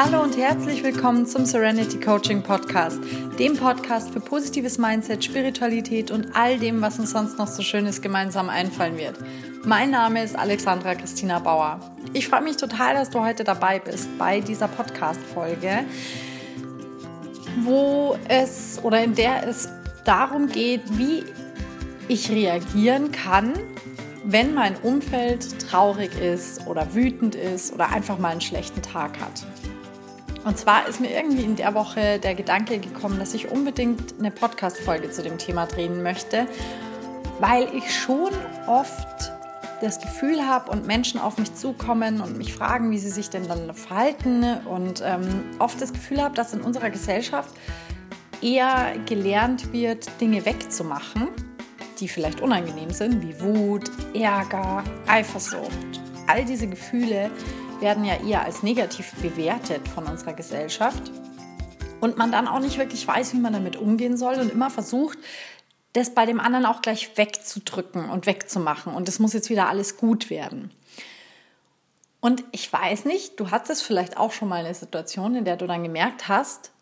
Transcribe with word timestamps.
Hallo 0.00 0.22
und 0.22 0.36
herzlich 0.36 0.84
willkommen 0.84 1.26
zum 1.26 1.44
Serenity 1.44 1.98
Coaching 1.98 2.40
Podcast, 2.40 3.00
dem 3.36 3.56
Podcast 3.56 4.12
für 4.12 4.20
positives 4.20 4.78
Mindset, 4.78 5.24
Spiritualität 5.24 6.12
und 6.12 6.36
all 6.36 6.56
dem, 6.56 6.80
was 6.80 7.00
uns 7.00 7.10
sonst 7.10 7.36
noch 7.36 7.48
so 7.48 7.62
Schönes 7.62 8.00
gemeinsam 8.00 8.48
einfallen 8.48 8.96
wird. 8.96 9.16
Mein 9.64 9.90
Name 9.90 10.22
ist 10.22 10.38
Alexandra 10.38 10.94
Christina 10.94 11.40
Bauer. 11.40 11.80
Ich 12.12 12.28
freue 12.28 12.42
mich 12.42 12.56
total, 12.56 12.94
dass 12.94 13.10
du 13.10 13.18
heute 13.24 13.42
dabei 13.42 13.80
bist 13.80 14.16
bei 14.18 14.38
dieser 14.38 14.68
Podcast-Folge, 14.68 15.84
wo 17.64 18.16
es 18.28 18.78
oder 18.84 19.02
in 19.02 19.16
der 19.16 19.48
es 19.48 19.68
darum 20.04 20.46
geht, 20.46 20.82
wie 20.96 21.24
ich 22.06 22.30
reagieren 22.30 23.10
kann, 23.10 23.52
wenn 24.22 24.54
mein 24.54 24.76
Umfeld 24.76 25.58
traurig 25.58 26.16
ist 26.20 26.68
oder 26.68 26.94
wütend 26.94 27.34
ist 27.34 27.72
oder 27.72 27.90
einfach 27.90 28.18
mal 28.18 28.28
einen 28.28 28.40
schlechten 28.40 28.80
Tag 28.80 29.18
hat. 29.18 29.44
Und 30.48 30.56
zwar 30.56 30.88
ist 30.88 30.98
mir 30.98 31.10
irgendwie 31.10 31.42
in 31.42 31.56
der 31.56 31.74
Woche 31.74 32.18
der 32.18 32.34
Gedanke 32.34 32.78
gekommen, 32.78 33.18
dass 33.18 33.34
ich 33.34 33.50
unbedingt 33.50 34.18
eine 34.18 34.30
Podcast-Folge 34.30 35.10
zu 35.10 35.22
dem 35.22 35.36
Thema 35.36 35.66
drehen 35.66 36.02
möchte, 36.02 36.46
weil 37.38 37.68
ich 37.74 37.94
schon 37.94 38.30
oft 38.66 39.30
das 39.82 40.00
Gefühl 40.00 40.46
habe 40.46 40.70
und 40.70 40.86
Menschen 40.86 41.20
auf 41.20 41.36
mich 41.36 41.54
zukommen 41.54 42.22
und 42.22 42.38
mich 42.38 42.54
fragen, 42.54 42.90
wie 42.90 42.98
sie 42.98 43.10
sich 43.10 43.28
denn 43.28 43.46
dann 43.46 43.74
verhalten 43.74 44.42
und 44.64 45.02
ähm, 45.04 45.44
oft 45.58 45.82
das 45.82 45.92
Gefühl 45.92 46.22
habe, 46.22 46.34
dass 46.34 46.54
in 46.54 46.62
unserer 46.62 46.88
Gesellschaft 46.88 47.54
eher 48.40 48.94
gelernt 49.04 49.74
wird, 49.74 50.08
Dinge 50.18 50.46
wegzumachen, 50.46 51.28
die 52.00 52.08
vielleicht 52.08 52.40
unangenehm 52.40 52.90
sind, 52.90 53.20
wie 53.20 53.38
Wut, 53.38 53.90
Ärger, 54.14 54.82
Eifersucht, 55.06 56.00
all 56.26 56.46
diese 56.46 56.68
Gefühle, 56.68 57.30
werden 57.80 58.04
ja 58.04 58.16
eher 58.16 58.44
als 58.44 58.62
negativ 58.62 59.12
bewertet 59.22 59.86
von 59.88 60.06
unserer 60.06 60.32
Gesellschaft 60.32 61.10
und 62.00 62.16
man 62.16 62.32
dann 62.32 62.48
auch 62.48 62.60
nicht 62.60 62.78
wirklich 62.78 63.06
weiß, 63.06 63.34
wie 63.34 63.38
man 63.38 63.52
damit 63.52 63.76
umgehen 63.76 64.16
soll 64.16 64.34
und 64.36 64.50
immer 64.50 64.70
versucht, 64.70 65.18
das 65.92 66.14
bei 66.14 66.26
dem 66.26 66.40
anderen 66.40 66.66
auch 66.66 66.82
gleich 66.82 67.16
wegzudrücken 67.16 68.10
und 68.10 68.26
wegzumachen 68.26 68.92
und 68.92 69.08
es 69.08 69.18
muss 69.18 69.32
jetzt 69.32 69.50
wieder 69.50 69.68
alles 69.68 69.96
gut 69.96 70.30
werden. 70.30 70.70
Und 72.20 72.42
ich 72.50 72.72
weiß 72.72 73.04
nicht, 73.04 73.38
du 73.38 73.50
hattest 73.50 73.82
vielleicht 73.82 74.16
auch 74.16 74.32
schon 74.32 74.48
mal 74.48 74.64
eine 74.64 74.74
Situation, 74.74 75.36
in 75.36 75.44
der 75.44 75.56
du 75.56 75.66
dann 75.66 75.84
gemerkt 75.84 76.28
hast, 76.28 76.72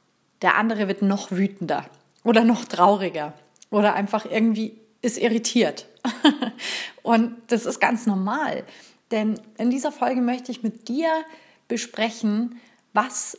der 0.43 0.57
andere 0.57 0.89
wird 0.89 1.03
noch 1.03 1.31
wütender 1.31 1.85
oder 2.25 2.45
noch 2.45 2.65
trauriger 2.65 3.35
oder 3.71 3.95
einfach 3.95 4.25
irgendwie 4.25 4.79
ist 5.03 5.19
irritiert. 5.19 5.87
und 7.03 7.37
das 7.49 7.67
ist 7.67 7.81
ganz 7.81 8.07
normal. 8.07 8.65
Denn 9.11 9.41
in 9.57 9.71
dieser 9.71 9.93
Folge 9.93 10.21
möchte 10.21 10.51
ich 10.51 10.63
mit 10.63 10.89
dir 10.89 11.09
besprechen, 11.69 12.61
was 12.93 13.39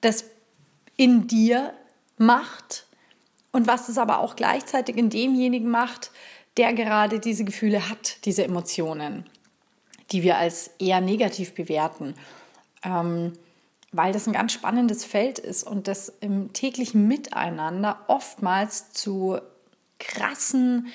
das 0.00 0.24
in 0.96 1.26
dir 1.26 1.74
macht 2.18 2.86
und 3.52 3.66
was 3.66 3.88
es 3.88 3.98
aber 3.98 4.18
auch 4.18 4.36
gleichzeitig 4.36 4.96
in 4.96 5.10
demjenigen 5.10 5.70
macht, 5.70 6.10
der 6.56 6.72
gerade 6.72 7.20
diese 7.20 7.44
Gefühle 7.44 7.88
hat, 7.88 8.24
diese 8.24 8.44
Emotionen, 8.44 9.28
die 10.12 10.22
wir 10.22 10.38
als 10.38 10.70
eher 10.78 11.00
negativ 11.00 11.54
bewerten. 11.54 12.14
Ähm, 12.82 13.32
weil 13.92 14.12
das 14.12 14.26
ein 14.26 14.32
ganz 14.32 14.52
spannendes 14.52 15.04
Feld 15.04 15.38
ist 15.38 15.62
und 15.64 15.86
das 15.86 16.12
im 16.20 16.52
täglichen 16.52 17.06
Miteinander 17.06 18.00
oftmals 18.08 18.90
zu 18.92 19.38
krassen 20.00 20.88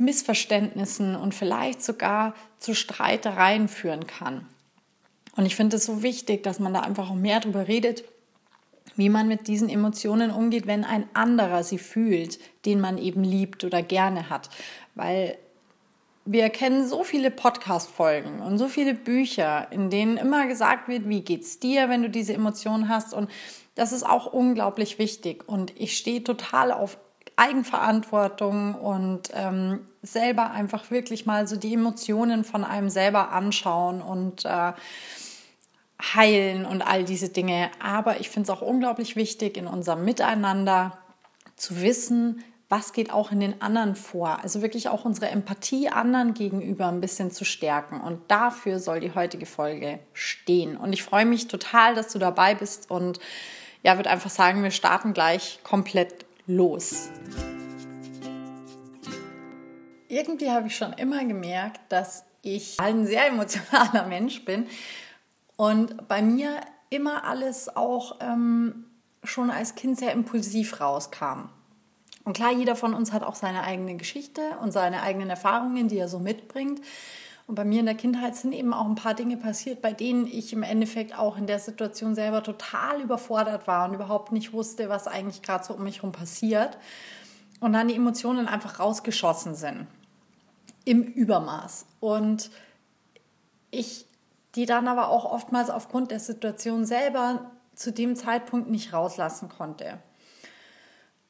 Missverständnissen 0.00 1.14
und 1.14 1.34
vielleicht 1.34 1.82
sogar 1.82 2.34
zu 2.58 2.74
Streitereien 2.74 3.68
führen 3.68 4.06
kann. 4.06 4.46
Und 5.36 5.46
ich 5.46 5.54
finde 5.54 5.76
es 5.76 5.84
so 5.84 6.02
wichtig, 6.02 6.42
dass 6.42 6.58
man 6.58 6.74
da 6.74 6.80
einfach 6.80 7.10
auch 7.10 7.14
mehr 7.14 7.40
darüber 7.40 7.68
redet, 7.68 8.04
wie 8.96 9.08
man 9.08 9.28
mit 9.28 9.46
diesen 9.46 9.68
Emotionen 9.68 10.30
umgeht, 10.30 10.66
wenn 10.66 10.84
ein 10.84 11.08
anderer 11.14 11.62
sie 11.62 11.78
fühlt, 11.78 12.38
den 12.64 12.80
man 12.80 12.98
eben 12.98 13.22
liebt 13.22 13.62
oder 13.62 13.82
gerne 13.82 14.30
hat. 14.30 14.50
Weil 14.94 15.38
wir 16.24 16.48
kennen 16.50 16.86
so 16.86 17.04
viele 17.04 17.30
Podcast-Folgen 17.30 18.40
und 18.40 18.58
so 18.58 18.68
viele 18.68 18.94
Bücher, 18.94 19.68
in 19.70 19.90
denen 19.90 20.16
immer 20.16 20.46
gesagt 20.46 20.88
wird, 20.88 21.08
wie 21.08 21.22
geht's 21.22 21.58
dir, 21.58 21.88
wenn 21.88 22.02
du 22.02 22.10
diese 22.10 22.34
Emotionen 22.34 22.88
hast. 22.88 23.14
Und 23.14 23.30
das 23.74 23.92
ist 23.92 24.04
auch 24.04 24.32
unglaublich 24.32 24.98
wichtig. 24.98 25.48
Und 25.48 25.78
ich 25.78 25.96
stehe 25.96 26.24
total 26.24 26.72
auf 26.72 26.98
Eigenverantwortung 27.40 28.74
und 28.74 29.30
ähm, 29.32 29.86
selber 30.02 30.50
einfach 30.50 30.90
wirklich 30.90 31.24
mal 31.24 31.48
so 31.48 31.56
die 31.56 31.72
Emotionen 31.72 32.44
von 32.44 32.64
einem 32.64 32.90
selber 32.90 33.32
anschauen 33.32 34.02
und 34.02 34.44
äh, 34.44 34.72
heilen 36.14 36.66
und 36.66 36.82
all 36.82 37.04
diese 37.04 37.30
Dinge. 37.30 37.70
Aber 37.82 38.20
ich 38.20 38.28
finde 38.28 38.50
es 38.52 38.58
auch 38.58 38.62
unglaublich 38.62 39.16
wichtig 39.16 39.56
in 39.56 39.66
unserem 39.66 40.04
Miteinander 40.04 40.98
zu 41.56 41.80
wissen, 41.80 42.44
was 42.68 42.92
geht 42.92 43.10
auch 43.10 43.32
in 43.32 43.40
den 43.40 43.62
anderen 43.62 43.96
vor. 43.96 44.38
Also 44.42 44.60
wirklich 44.60 44.90
auch 44.90 45.06
unsere 45.06 45.28
Empathie 45.28 45.88
anderen 45.88 46.34
gegenüber 46.34 46.88
ein 46.88 47.00
bisschen 47.00 47.30
zu 47.30 47.44
stärken. 47.44 48.00
Und 48.00 48.20
dafür 48.30 48.78
soll 48.78 49.00
die 49.00 49.14
heutige 49.14 49.46
Folge 49.46 49.98
stehen. 50.12 50.76
Und 50.76 50.92
ich 50.92 51.02
freue 51.02 51.24
mich 51.24 51.48
total, 51.48 51.94
dass 51.94 52.12
du 52.12 52.18
dabei 52.18 52.54
bist 52.54 52.90
und 52.90 53.18
ja, 53.82 53.96
würde 53.96 54.10
einfach 54.10 54.30
sagen, 54.30 54.62
wir 54.62 54.70
starten 54.70 55.14
gleich 55.14 55.60
komplett 55.64 56.26
los. 56.46 57.10
Irgendwie 60.08 60.50
habe 60.50 60.66
ich 60.66 60.76
schon 60.76 60.92
immer 60.94 61.24
gemerkt, 61.24 61.80
dass 61.88 62.24
ich 62.42 62.78
ein 62.78 63.06
sehr 63.06 63.28
emotionaler 63.28 64.06
Mensch 64.06 64.44
bin 64.44 64.66
und 65.56 66.08
bei 66.08 66.22
mir 66.22 66.60
immer 66.88 67.24
alles 67.24 67.74
auch 67.74 68.16
ähm, 68.20 68.86
schon 69.22 69.50
als 69.50 69.74
Kind 69.74 69.98
sehr 69.98 70.12
impulsiv 70.12 70.80
rauskam. 70.80 71.50
Und 72.24 72.34
klar, 72.34 72.52
jeder 72.52 72.76
von 72.76 72.94
uns 72.94 73.12
hat 73.12 73.22
auch 73.22 73.34
seine 73.34 73.62
eigene 73.62 73.96
Geschichte 73.96 74.42
und 74.62 74.72
seine 74.72 75.02
eigenen 75.02 75.30
Erfahrungen, 75.30 75.88
die 75.88 75.98
er 75.98 76.08
so 76.08 76.18
mitbringt. 76.18 76.80
Und 77.50 77.56
bei 77.56 77.64
mir 77.64 77.80
in 77.80 77.86
der 77.86 77.96
Kindheit 77.96 78.36
sind 78.36 78.52
eben 78.52 78.72
auch 78.72 78.86
ein 78.86 78.94
paar 78.94 79.14
Dinge 79.14 79.36
passiert, 79.36 79.82
bei 79.82 79.92
denen 79.92 80.24
ich 80.24 80.52
im 80.52 80.62
Endeffekt 80.62 81.18
auch 81.18 81.36
in 81.36 81.48
der 81.48 81.58
Situation 81.58 82.14
selber 82.14 82.44
total 82.44 83.00
überfordert 83.00 83.66
war 83.66 83.88
und 83.88 83.94
überhaupt 83.94 84.30
nicht 84.30 84.52
wusste, 84.52 84.88
was 84.88 85.08
eigentlich 85.08 85.42
gerade 85.42 85.64
so 85.64 85.74
um 85.74 85.82
mich 85.82 85.96
herum 85.96 86.12
passiert. 86.12 86.78
Und 87.58 87.72
dann 87.72 87.88
die 87.88 87.96
Emotionen 87.96 88.46
einfach 88.46 88.78
rausgeschossen 88.78 89.56
sind. 89.56 89.88
Im 90.84 91.02
Übermaß. 91.02 91.86
Und 91.98 92.52
ich 93.72 94.06
die 94.54 94.64
dann 94.64 94.86
aber 94.86 95.08
auch 95.08 95.24
oftmals 95.24 95.70
aufgrund 95.70 96.12
der 96.12 96.20
Situation 96.20 96.84
selber 96.84 97.50
zu 97.74 97.92
dem 97.92 98.14
Zeitpunkt 98.14 98.70
nicht 98.70 98.92
rauslassen 98.92 99.48
konnte. 99.48 99.98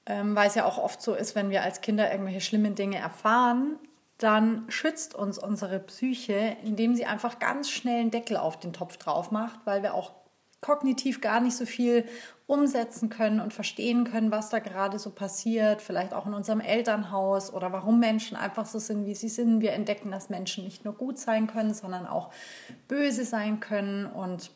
Ähm, 0.04 0.36
weil 0.36 0.48
es 0.48 0.54
ja 0.54 0.66
auch 0.66 0.76
oft 0.76 1.00
so 1.00 1.14
ist, 1.14 1.34
wenn 1.34 1.48
wir 1.48 1.62
als 1.62 1.80
Kinder 1.80 2.12
irgendwelche 2.12 2.42
schlimmen 2.42 2.75
Dinge 2.75 2.98
erfahren, 2.98 3.78
dann 4.22 4.66
schützt 4.69 5.14
uns 5.14 5.38
unsere 5.38 5.81
Psyche, 5.81 6.56
indem 6.62 6.94
sie 6.94 7.06
einfach 7.06 7.38
ganz 7.38 7.70
schnell 7.70 8.00
einen 8.00 8.10
Deckel 8.10 8.36
auf 8.36 8.60
den 8.60 8.75
Topf 8.75 8.98
drauf 8.98 9.31
macht, 9.31 9.60
weil 9.64 9.82
wir 9.82 9.94
auch 9.94 10.12
kognitiv 10.60 11.22
gar 11.22 11.41
nicht 11.41 11.56
so 11.56 11.64
viel 11.64 12.04
umsetzen 12.47 13.09
können 13.09 13.41
und 13.41 13.54
verstehen 13.54 14.04
können, 14.04 14.30
was 14.30 14.50
da 14.50 14.59
gerade 14.59 14.98
so 14.98 15.10
passiert, 15.10 15.80
vielleicht 15.80 16.12
auch 16.12 16.26
in 16.26 16.34
unserem 16.34 16.60
Elternhaus 16.60 17.50
oder 17.50 17.72
warum 17.72 17.98
Menschen 17.98 18.36
einfach 18.36 18.66
so 18.66 18.78
sind, 18.78 19.06
wie 19.06 19.14
sie 19.14 19.30
sind. 19.30 19.62
Wir 19.62 19.72
entdecken, 19.72 20.10
dass 20.10 20.28
Menschen 20.28 20.64
nicht 20.64 20.84
nur 20.84 20.94
gut 20.94 21.19
sein 21.19 21.47
können, 21.47 21.72
sondern 21.72 22.06
auch 22.06 22.30
böse 22.88 23.25
sein 23.25 23.60
können 23.60 24.04
und 24.04 24.50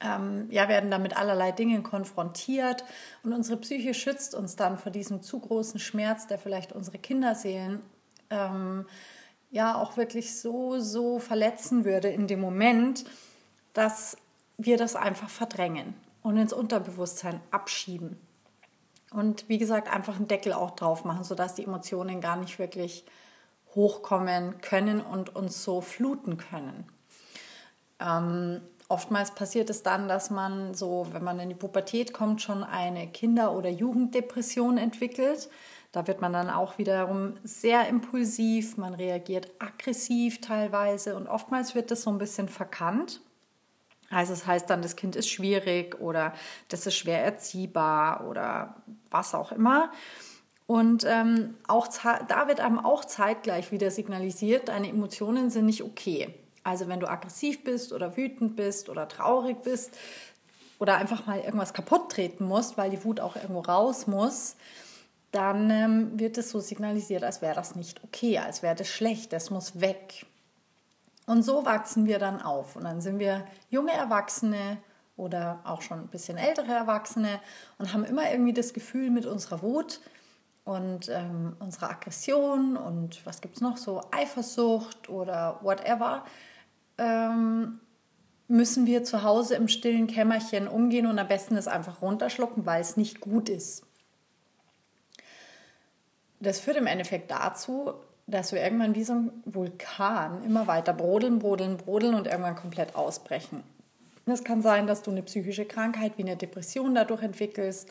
ähm, 0.00 0.48
ja, 0.50 0.68
werden 0.68 0.90
damit 0.90 1.16
allerlei 1.16 1.52
Dingen 1.52 1.82
konfrontiert 1.82 2.84
und 3.22 3.32
unsere 3.32 3.58
Psyche 3.60 3.94
schützt 3.94 4.34
uns 4.34 4.56
dann 4.56 4.76
vor 4.76 4.90
diesem 4.90 5.22
zu 5.22 5.38
großen 5.38 5.78
Schmerz, 5.78 6.26
der 6.26 6.38
vielleicht 6.38 6.72
unsere 6.72 6.98
Kinderseelen 6.98 7.80
ähm, 8.30 8.86
ja 9.50 9.74
auch 9.76 9.96
wirklich 9.96 10.38
so, 10.38 10.78
so 10.78 11.18
verletzen 11.18 11.84
würde 11.84 12.08
in 12.08 12.26
dem 12.26 12.40
Moment, 12.40 13.04
dass 13.72 14.16
wir 14.58 14.76
das 14.76 14.96
einfach 14.96 15.28
verdrängen 15.28 15.94
und 16.22 16.36
ins 16.36 16.52
Unterbewusstsein 16.52 17.40
abschieben. 17.50 18.18
Und 19.12 19.48
wie 19.48 19.58
gesagt, 19.58 19.92
einfach 19.92 20.16
einen 20.16 20.28
Deckel 20.28 20.52
auch 20.52 20.72
drauf 20.72 21.04
machen, 21.04 21.24
sodass 21.24 21.54
die 21.54 21.64
Emotionen 21.64 22.20
gar 22.20 22.36
nicht 22.36 22.58
wirklich 22.58 23.04
hochkommen 23.74 24.60
können 24.60 25.00
und 25.00 25.36
uns 25.36 25.62
so 25.62 25.80
fluten 25.80 26.38
können. 26.38 26.84
Ähm, 28.00 28.60
oftmals 28.88 29.32
passiert 29.32 29.70
es 29.70 29.82
dann, 29.82 30.08
dass 30.08 30.30
man 30.30 30.74
so, 30.74 31.06
wenn 31.12 31.22
man 31.22 31.38
in 31.38 31.50
die 31.50 31.54
Pubertät 31.54 32.12
kommt, 32.12 32.42
schon 32.42 32.64
eine 32.64 33.06
Kinder- 33.06 33.52
oder 33.52 33.70
Jugenddepression 33.70 34.78
entwickelt. 34.78 35.48
Da 35.96 36.06
wird 36.06 36.20
man 36.20 36.34
dann 36.34 36.50
auch 36.50 36.76
wiederum 36.76 37.38
sehr 37.42 37.88
impulsiv, 37.88 38.76
man 38.76 38.92
reagiert 38.92 39.50
aggressiv 39.58 40.42
teilweise 40.42 41.16
und 41.16 41.26
oftmals 41.26 41.74
wird 41.74 41.90
das 41.90 42.02
so 42.02 42.10
ein 42.10 42.18
bisschen 42.18 42.50
verkannt. 42.50 43.22
Also 44.10 44.34
es 44.34 44.40
das 44.40 44.46
heißt 44.46 44.68
dann, 44.68 44.82
das 44.82 44.96
Kind 44.96 45.16
ist 45.16 45.30
schwierig 45.30 45.98
oder 45.98 46.34
das 46.68 46.86
ist 46.86 46.96
schwer 46.96 47.24
erziehbar 47.24 48.28
oder 48.28 48.76
was 49.10 49.34
auch 49.34 49.52
immer. 49.52 49.90
Und 50.66 51.06
ähm, 51.08 51.54
auch 51.66 51.88
da 51.88 52.46
wird 52.46 52.60
einem 52.60 52.78
auch 52.78 53.06
zeitgleich 53.06 53.72
wieder 53.72 53.90
signalisiert, 53.90 54.68
deine 54.68 54.90
Emotionen 54.90 55.48
sind 55.48 55.64
nicht 55.64 55.82
okay. 55.82 56.34
Also 56.62 56.88
wenn 56.88 57.00
du 57.00 57.08
aggressiv 57.08 57.64
bist 57.64 57.94
oder 57.94 58.18
wütend 58.18 58.54
bist 58.54 58.90
oder 58.90 59.08
traurig 59.08 59.62
bist, 59.62 59.96
oder 60.78 60.96
einfach 60.96 61.26
mal 61.26 61.40
irgendwas 61.40 61.72
kaputt 61.72 62.12
treten 62.12 62.44
musst, 62.44 62.76
weil 62.76 62.90
die 62.90 63.02
Wut 63.02 63.20
auch 63.20 63.36
irgendwo 63.36 63.60
raus 63.60 64.06
muss, 64.06 64.56
dann 65.36 65.70
ähm, 65.70 66.18
wird 66.18 66.38
es 66.38 66.50
so 66.50 66.60
signalisiert, 66.60 67.22
als 67.22 67.42
wäre 67.42 67.54
das 67.54 67.76
nicht 67.76 68.02
okay, 68.02 68.38
als 68.38 68.62
wäre 68.62 68.74
das 68.74 68.88
schlecht, 68.88 69.32
das 69.32 69.50
muss 69.50 69.80
weg. 69.80 70.24
Und 71.26 71.42
so 71.42 71.66
wachsen 71.66 72.06
wir 72.06 72.18
dann 72.18 72.40
auf. 72.40 72.76
Und 72.76 72.84
dann 72.84 73.00
sind 73.00 73.18
wir 73.18 73.44
junge 73.68 73.92
Erwachsene 73.92 74.78
oder 75.16 75.60
auch 75.64 75.82
schon 75.82 76.00
ein 76.00 76.08
bisschen 76.08 76.38
ältere 76.38 76.72
Erwachsene 76.72 77.40
und 77.78 77.92
haben 77.92 78.04
immer 78.04 78.30
irgendwie 78.30 78.52
das 78.52 78.72
Gefühl 78.72 79.10
mit 79.10 79.26
unserer 79.26 79.62
Wut 79.62 80.00
und 80.64 81.08
ähm, 81.10 81.56
unserer 81.58 81.90
Aggression 81.90 82.76
und 82.76 83.24
was 83.26 83.40
gibt 83.40 83.56
es 83.56 83.60
noch 83.60 83.76
so, 83.76 84.02
Eifersucht 84.10 85.08
oder 85.08 85.58
whatever, 85.62 86.24
ähm, 86.98 87.80
müssen 88.48 88.86
wir 88.86 89.04
zu 89.04 89.22
Hause 89.22 89.56
im 89.56 89.68
stillen 89.68 90.06
Kämmerchen 90.06 90.68
umgehen 90.68 91.06
und 91.06 91.18
am 91.18 91.28
besten 91.28 91.56
es 91.56 91.68
einfach 91.68 92.02
runterschlucken, 92.02 92.64
weil 92.64 92.80
es 92.80 92.96
nicht 92.96 93.20
gut 93.20 93.48
ist. 93.48 93.86
Das 96.40 96.60
führt 96.60 96.76
im 96.76 96.86
Endeffekt 96.86 97.30
dazu, 97.30 97.94
dass 98.26 98.52
wir 98.52 98.62
irgendwann 98.62 98.94
wie 98.94 99.04
so 99.04 99.14
ein 99.14 99.30
Vulkan 99.44 100.44
immer 100.44 100.66
weiter 100.66 100.92
brodeln, 100.92 101.38
brodeln, 101.38 101.76
brodeln 101.76 102.14
und 102.14 102.26
irgendwann 102.26 102.56
komplett 102.56 102.96
ausbrechen. 102.96 103.62
Es 104.28 104.42
kann 104.42 104.60
sein, 104.60 104.88
dass 104.88 105.02
du 105.02 105.12
eine 105.12 105.22
psychische 105.22 105.64
Krankheit 105.64 106.14
wie 106.16 106.22
eine 106.22 106.36
Depression 106.36 106.96
dadurch 106.96 107.22
entwickelst. 107.22 107.88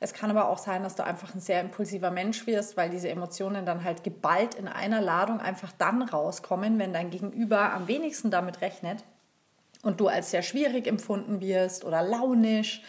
Es 0.00 0.12
kann 0.12 0.30
aber 0.30 0.48
auch 0.48 0.58
sein, 0.58 0.82
dass 0.82 0.96
du 0.96 1.04
einfach 1.04 1.32
ein 1.32 1.40
sehr 1.40 1.60
impulsiver 1.60 2.10
Mensch 2.10 2.46
wirst, 2.48 2.76
weil 2.76 2.90
diese 2.90 3.08
Emotionen 3.08 3.64
dann 3.64 3.84
halt 3.84 4.02
geballt 4.02 4.56
in 4.56 4.66
einer 4.66 5.00
Ladung 5.00 5.40
einfach 5.40 5.70
dann 5.78 6.02
rauskommen, 6.02 6.80
wenn 6.80 6.92
dein 6.92 7.10
Gegenüber 7.10 7.72
am 7.72 7.86
wenigsten 7.86 8.32
damit 8.32 8.62
rechnet 8.62 9.04
und 9.82 10.00
du 10.00 10.08
als 10.08 10.32
sehr 10.32 10.42
schwierig 10.42 10.88
empfunden 10.88 11.40
wirst 11.40 11.84
oder 11.84 12.02
launisch. 12.02 12.82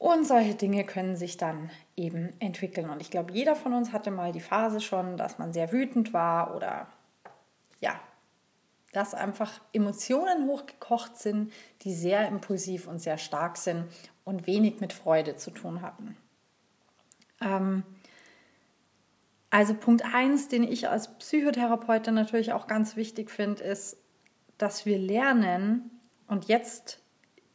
Und 0.00 0.26
solche 0.26 0.54
Dinge 0.54 0.84
können 0.84 1.14
sich 1.14 1.36
dann 1.36 1.68
eben 1.94 2.32
entwickeln. 2.40 2.88
Und 2.88 3.02
ich 3.02 3.10
glaube, 3.10 3.34
jeder 3.34 3.54
von 3.54 3.74
uns 3.74 3.92
hatte 3.92 4.10
mal 4.10 4.32
die 4.32 4.40
Phase 4.40 4.80
schon, 4.80 5.18
dass 5.18 5.38
man 5.38 5.52
sehr 5.52 5.72
wütend 5.72 6.14
war 6.14 6.56
oder 6.56 6.86
ja, 7.80 8.00
dass 8.94 9.12
einfach 9.12 9.60
Emotionen 9.74 10.46
hochgekocht 10.46 11.18
sind, 11.18 11.52
die 11.82 11.92
sehr 11.92 12.26
impulsiv 12.28 12.88
und 12.88 13.00
sehr 13.00 13.18
stark 13.18 13.58
sind 13.58 13.88
und 14.24 14.46
wenig 14.46 14.80
mit 14.80 14.94
Freude 14.94 15.36
zu 15.36 15.50
tun 15.50 15.82
hatten. 15.82 16.16
Ähm, 17.42 17.82
also 19.50 19.74
Punkt 19.74 20.02
1, 20.02 20.48
den 20.48 20.62
ich 20.62 20.88
als 20.88 21.18
Psychotherapeutin 21.18 22.14
natürlich 22.14 22.54
auch 22.54 22.68
ganz 22.68 22.96
wichtig 22.96 23.30
finde, 23.30 23.62
ist, 23.64 23.98
dass 24.56 24.86
wir 24.86 24.96
lernen 24.96 25.90
und 26.26 26.46
jetzt, 26.46 26.99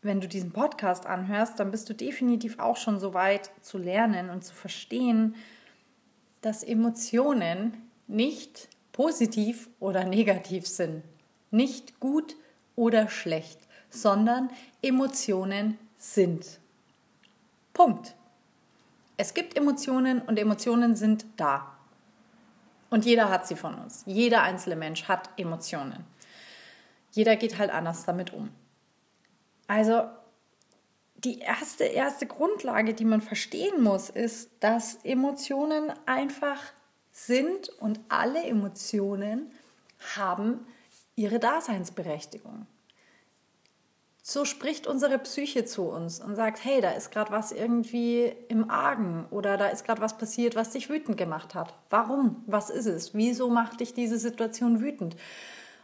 wenn 0.06 0.22
du 0.22 0.28
diesen 0.28 0.52
Podcast 0.52 1.06
anhörst, 1.08 1.60
dann 1.60 1.72
bist 1.72 1.90
du 1.90 1.94
definitiv 1.94 2.60
auch 2.60 2.78
schon 2.78 3.00
so 3.00 3.14
weit 3.14 3.50
zu 3.62 3.78
lernen 3.78 4.30
und 4.30 4.44
zu 4.44 4.54
verstehen, 4.54 5.36
dass 6.42 6.64
Emotionen 6.64 7.74
nicht 8.08 8.70
positiv 8.94 9.68
oder 9.80 10.06
negativ 10.06 10.68
sind, 10.68 11.04
nicht 11.50 12.00
gut 12.00 12.36
oder 12.76 13.10
schlecht, 13.10 13.60
sondern 13.90 14.50
Emotionen 14.82 15.80
sind. 15.98 16.60
Punkt. 17.74 18.16
Es 19.18 19.34
gibt 19.34 19.58
Emotionen 19.58 20.22
und 20.22 20.38
Emotionen 20.38 20.96
sind 20.96 21.26
da. 21.36 21.72
Und 22.92 23.06
jeder 23.06 23.30
hat 23.30 23.48
sie 23.48 23.56
von 23.56 23.74
uns. 23.74 24.04
Jeder 24.06 24.44
einzelne 24.44 24.76
Mensch 24.76 25.06
hat 25.06 25.30
Emotionen. 25.38 26.06
Jeder 27.12 27.36
geht 27.38 27.58
halt 27.58 27.72
anders 27.72 28.06
damit 28.06 28.34
um. 28.34 28.50
Also 29.68 30.04
die 31.16 31.40
erste, 31.40 31.86
erste 31.86 32.28
Grundlage, 32.28 32.94
die 32.94 33.06
man 33.06 33.22
verstehen 33.22 33.82
muss, 33.82 34.10
ist, 34.10 34.52
dass 34.60 35.00
Emotionen 35.04 35.92
einfach 36.06 36.62
sind 37.12 37.70
und 37.80 38.00
alle 38.10 38.44
Emotionen 38.44 39.52
haben 40.16 40.66
ihre 41.16 41.40
Daseinsberechtigung. 41.40 42.68
So 44.22 44.44
spricht 44.44 44.88
unsere 44.88 45.20
Psyche 45.20 45.66
zu 45.66 45.84
uns 45.84 46.20
und 46.20 46.36
sagt, 46.36 46.66
hey, 46.66 46.82
da 46.82 46.92
ist 46.92 47.12
gerade 47.12 47.32
was 47.32 47.52
irgendwie 47.52 48.34
im 48.50 48.72
Argen 48.72 49.28
oder 49.30 49.56
da 49.56 49.68
ist 49.68 49.86
gerade 49.86 50.02
was 50.02 50.18
passiert, 50.18 50.56
was 50.56 50.72
dich 50.72 50.90
wütend 50.90 51.16
gemacht 51.16 51.54
hat. 51.54 51.76
Warum? 51.92 52.44
Was 52.48 52.72
ist 52.72 52.88
es? 52.88 53.14
Wieso 53.14 53.50
macht 53.50 53.80
dich 53.80 53.94
diese 53.94 54.18
Situation 54.18 54.82
wütend? 54.82 55.16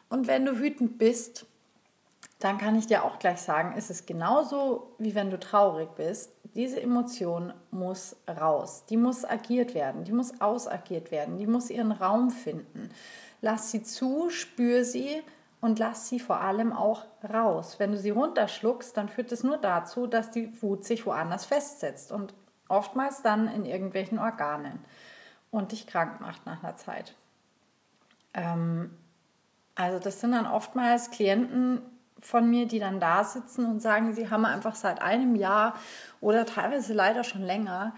Und 0.10 0.26
wenn 0.26 0.44
du 0.44 0.60
wütend 0.60 0.98
bist, 0.98 1.46
dann 2.44 2.58
kann 2.58 2.76
ich 2.76 2.88
dir 2.88 3.04
auch 3.04 3.20
gleich 3.20 3.40
sagen, 3.40 3.78
ist 3.78 3.92
es 3.92 4.08
genauso 4.08 4.96
wie 4.98 5.14
wenn 5.14 5.30
du 5.30 5.40
traurig 5.40 5.90
bist. 5.96 6.32
Diese 6.56 6.82
Emotion 6.82 7.54
muss 7.70 8.16
raus, 8.28 8.84
die 8.90 8.98
muss 8.98 9.24
agiert 9.24 9.76
werden, 9.76 10.04
die 10.04 10.12
muss 10.12 10.42
ausagiert 10.42 11.12
werden, 11.12 11.38
die 11.38 11.46
muss 11.46 11.70
ihren 11.70 11.92
Raum 11.92 12.32
finden. 12.32 12.90
Lass 13.42 13.72
sie 13.72 13.84
zu, 13.84 14.30
spür 14.32 14.84
sie 14.84 15.22
und 15.62 15.78
lass 15.78 16.10
sie 16.10 16.20
vor 16.20 16.42
allem 16.42 16.74
auch 16.74 17.06
raus. 17.32 17.76
Wenn 17.78 17.92
du 17.92 17.98
sie 17.98 18.10
runterschluckst, 18.10 18.98
dann 18.98 19.08
führt 19.08 19.32
es 19.32 19.44
nur 19.44 19.58
dazu, 19.58 20.08
dass 20.08 20.32
die 20.32 20.52
Wut 20.62 20.84
sich 20.84 21.06
woanders 21.06 21.46
festsetzt 21.46 22.12
und 22.12 22.34
oftmals 22.68 23.22
dann 23.22 23.48
in 23.48 23.66
irgendwelchen 23.66 24.18
Organen 24.18 24.80
und 25.52 25.74
dich 25.74 25.86
krank 25.86 26.20
macht 26.22 26.46
nach 26.48 26.64
einer 26.64 26.76
Zeit. 26.76 27.16
Ähm, 28.34 28.98
also 29.76 30.00
das 30.00 30.20
sind 30.20 30.32
dann 30.32 30.48
oftmals 30.48 31.12
Klienten 31.12 31.82
von 32.22 32.50
mir, 32.50 32.68
die 32.68 32.80
dann 32.80 33.00
da 33.00 33.24
sitzen 33.24 33.66
und 33.66 33.82
sagen, 33.82 34.14
sie 34.14 34.30
haben 34.30 34.46
einfach 34.46 34.76
seit 34.76 35.02
einem 35.02 35.36
Jahr 35.36 35.76
oder 36.22 36.46
teilweise 36.46 36.94
leider 36.94 37.24
schon 37.24 37.42
länger 37.42 37.94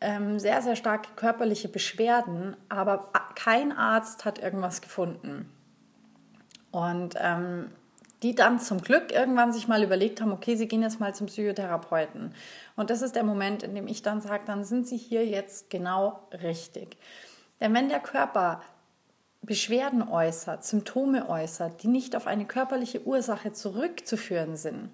ähm, 0.00 0.38
sehr, 0.38 0.62
sehr 0.62 0.76
starke 0.76 1.10
körperliche 1.16 1.68
Beschwerden, 1.68 2.56
aber 2.68 3.10
kein 3.34 3.72
Arzt 3.72 4.24
hat 4.24 4.38
irgendwas 4.38 4.80
gefunden. 4.80 5.50
Und 6.70 7.14
ähm, 7.18 7.70
die 8.22 8.34
dann 8.34 8.60
zum 8.60 8.80
Glück 8.80 9.10
irgendwann 9.12 9.52
sich 9.52 9.68
mal 9.68 9.82
überlegt 9.82 10.20
haben, 10.20 10.32
okay, 10.32 10.54
sie 10.56 10.68
gehen 10.68 10.82
jetzt 10.82 11.00
mal 11.00 11.14
zum 11.14 11.26
Psychotherapeuten. 11.26 12.34
Und 12.76 12.90
das 12.90 13.02
ist 13.02 13.16
der 13.16 13.24
Moment, 13.24 13.62
in 13.62 13.74
dem 13.74 13.88
ich 13.88 14.02
dann 14.02 14.20
sage, 14.20 14.44
dann 14.46 14.64
sind 14.64 14.86
sie 14.86 14.96
hier 14.96 15.26
jetzt 15.26 15.70
genau 15.70 16.20
richtig. 16.42 16.96
Denn 17.60 17.74
wenn 17.74 17.88
der 17.88 18.00
Körper 18.00 18.62
Beschwerden 19.42 20.08
äußert, 20.08 20.64
Symptome 20.64 21.28
äußert, 21.28 21.82
die 21.82 21.88
nicht 21.88 22.14
auf 22.14 22.26
eine 22.26 22.44
körperliche 22.44 23.04
Ursache 23.04 23.52
zurückzuführen 23.52 24.56
sind, 24.56 24.90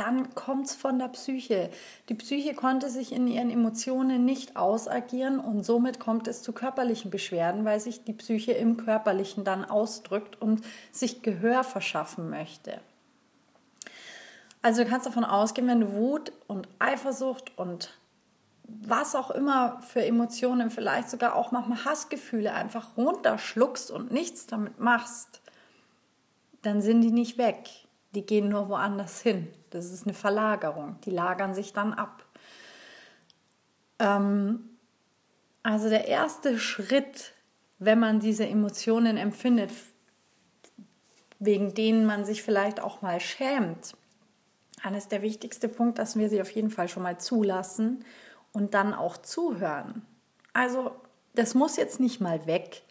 dann 0.00 0.34
kommt 0.34 0.66
es 0.66 0.74
von 0.74 0.98
der 0.98 1.08
Psyche. 1.08 1.68
Die 2.08 2.14
Psyche 2.14 2.54
konnte 2.54 2.88
sich 2.88 3.12
in 3.12 3.26
ihren 3.26 3.50
Emotionen 3.50 4.24
nicht 4.24 4.56
ausagieren 4.56 5.38
und 5.38 5.64
somit 5.64 6.00
kommt 6.00 6.26
es 6.26 6.42
zu 6.42 6.54
körperlichen 6.54 7.10
Beschwerden, 7.10 7.66
weil 7.66 7.80
sich 7.80 8.02
die 8.04 8.14
Psyche 8.14 8.52
im 8.52 8.78
Körperlichen 8.78 9.44
dann 9.44 9.66
ausdrückt 9.66 10.40
und 10.40 10.62
sich 10.90 11.20
Gehör 11.20 11.64
verschaffen 11.64 12.30
möchte. 12.30 12.80
Also 14.62 14.84
du 14.84 14.88
kannst 14.88 15.06
davon 15.06 15.24
ausgehen, 15.24 15.68
wenn 15.68 15.80
du 15.80 15.92
Wut 15.92 16.32
und 16.46 16.68
Eifersucht 16.78 17.58
und 17.58 17.99
was 18.82 19.14
auch 19.14 19.30
immer 19.30 19.80
für 19.82 20.04
Emotionen, 20.04 20.70
vielleicht 20.70 21.10
sogar 21.10 21.34
auch 21.34 21.52
manchmal 21.52 21.84
Hassgefühle 21.84 22.52
einfach 22.52 22.96
runterschluckst 22.96 23.90
und 23.90 24.10
nichts 24.10 24.46
damit 24.46 24.78
machst, 24.78 25.40
dann 26.62 26.82
sind 26.82 27.00
die 27.00 27.12
nicht 27.12 27.38
weg. 27.38 27.68
Die 28.14 28.26
gehen 28.26 28.48
nur 28.48 28.68
woanders 28.68 29.20
hin. 29.20 29.48
Das 29.70 29.90
ist 29.92 30.06
eine 30.06 30.14
Verlagerung. 30.14 30.98
Die 31.04 31.10
lagern 31.10 31.54
sich 31.54 31.72
dann 31.72 31.92
ab. 31.92 32.24
Ähm, 33.98 34.70
also 35.62 35.88
der 35.88 36.08
erste 36.08 36.58
Schritt, 36.58 37.32
wenn 37.78 37.98
man 37.98 38.20
diese 38.20 38.46
Emotionen 38.46 39.16
empfindet, 39.16 39.70
wegen 41.38 41.74
denen 41.74 42.04
man 42.04 42.24
sich 42.24 42.42
vielleicht 42.42 42.80
auch 42.80 43.02
mal 43.02 43.20
schämt, 43.20 43.94
dann 44.82 44.94
ist 44.94 45.12
der 45.12 45.22
wichtigste 45.22 45.68
Punkt, 45.68 45.98
dass 45.98 46.16
wir 46.16 46.28
sie 46.28 46.40
auf 46.40 46.50
jeden 46.50 46.70
Fall 46.70 46.88
schon 46.88 47.02
mal 47.02 47.18
zulassen 47.18 48.04
und 48.52 48.74
dann 48.74 48.94
auch 48.94 49.16
zuhören. 49.16 50.02
Also 50.52 50.92
das 51.34 51.54
muss 51.54 51.76
jetzt 51.76 52.00
nicht 52.00 52.20
mal 52.20 52.46
weg 52.46 52.82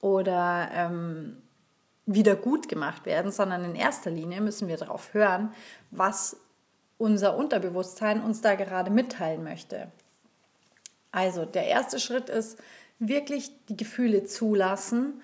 oder 0.00 0.70
ähm, 0.72 1.42
wieder 2.06 2.34
gut 2.36 2.68
gemacht 2.68 3.06
werden, 3.06 3.30
sondern 3.30 3.64
in 3.64 3.74
erster 3.74 4.10
Linie 4.10 4.40
müssen 4.40 4.68
wir 4.68 4.76
darauf 4.76 5.14
hören, 5.14 5.52
was 5.90 6.36
unser 6.98 7.36
Unterbewusstsein 7.36 8.22
uns 8.22 8.40
da 8.40 8.54
gerade 8.54 8.90
mitteilen 8.90 9.44
möchte. 9.44 9.90
Also 11.10 11.44
der 11.44 11.66
erste 11.66 12.00
Schritt 12.00 12.30
ist 12.30 12.58
wirklich 12.98 13.52
die 13.68 13.76
Gefühle 13.76 14.24
zulassen 14.24 15.20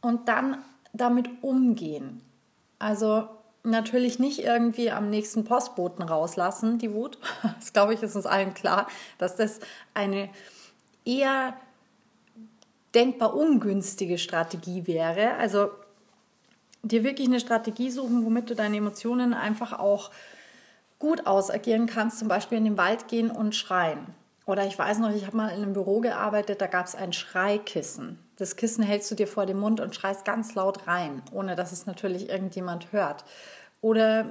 und 0.00 0.28
dann 0.28 0.62
damit 0.92 1.28
umgehen. 1.42 2.20
Also 2.78 3.28
natürlich 3.64 4.18
nicht 4.18 4.40
irgendwie 4.40 4.90
am 4.90 5.10
nächsten 5.10 5.44
Postboten 5.44 6.02
rauslassen, 6.02 6.78
die 6.78 6.92
Wut. 6.92 7.18
Das 7.58 7.72
glaube 7.72 7.94
ich, 7.94 8.02
ist 8.02 8.16
uns 8.16 8.26
allen 8.26 8.54
klar, 8.54 8.88
dass 9.18 9.36
das 9.36 9.60
eine 9.94 10.28
eher 11.04 11.54
denkbar 12.94 13.34
ungünstige 13.34 14.18
Strategie 14.18 14.86
wäre. 14.86 15.34
Also 15.34 15.70
dir 16.82 17.04
wirklich 17.04 17.28
eine 17.28 17.40
Strategie 17.40 17.90
suchen, 17.90 18.24
womit 18.24 18.50
du 18.50 18.54
deine 18.54 18.76
Emotionen 18.76 19.34
einfach 19.34 19.78
auch 19.78 20.10
gut 20.98 21.26
ausagieren 21.26 21.86
kannst, 21.86 22.18
zum 22.18 22.28
Beispiel 22.28 22.58
in 22.58 22.64
den 22.64 22.78
Wald 22.78 23.08
gehen 23.08 23.30
und 23.30 23.54
schreien. 23.54 24.14
Oder 24.46 24.66
ich 24.66 24.78
weiß 24.78 24.98
noch, 24.98 25.14
ich 25.14 25.26
habe 25.26 25.36
mal 25.36 25.48
in 25.50 25.62
einem 25.62 25.74
Büro 25.74 26.00
gearbeitet, 26.00 26.60
da 26.60 26.66
gab 26.66 26.86
es 26.86 26.94
ein 26.94 27.12
Schreikissen. 27.12 28.18
Das 28.38 28.54
Kissen 28.54 28.84
hältst 28.84 29.10
du 29.10 29.16
dir 29.16 29.26
vor 29.26 29.46
den 29.46 29.58
Mund 29.58 29.80
und 29.80 29.96
schreist 29.96 30.24
ganz 30.24 30.54
laut 30.54 30.86
rein, 30.86 31.22
ohne 31.32 31.56
dass 31.56 31.72
es 31.72 31.86
natürlich 31.86 32.28
irgendjemand 32.28 32.92
hört. 32.92 33.24
Oder 33.80 34.26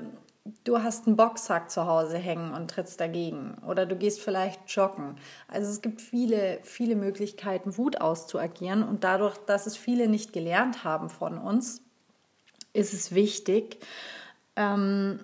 du 0.63 0.81
hast 0.81 1.07
einen 1.07 1.17
Boxsack 1.17 1.69
zu 1.69 1.87
Hause 1.87 2.17
hängen 2.17 2.53
und 2.53 2.71
trittst 2.71 3.01
dagegen. 3.01 3.57
Oder 3.67 3.85
du 3.85 3.97
gehst 3.97 4.21
vielleicht 4.21 4.71
joggen. 4.71 5.17
Also 5.49 5.69
es 5.69 5.81
gibt 5.81 5.99
viele, 5.99 6.59
viele 6.63 6.95
Möglichkeiten, 6.95 7.77
Wut 7.77 7.99
auszuagieren. 7.99 8.81
Und 8.81 9.03
dadurch, 9.03 9.37
dass 9.39 9.67
es 9.67 9.75
viele 9.75 10.07
nicht 10.07 10.31
gelernt 10.31 10.85
haben 10.85 11.09
von 11.09 11.37
uns, 11.37 11.81
ist 12.71 12.93
es 12.93 13.13
wichtig, 13.13 13.77
ähm, 14.55 15.19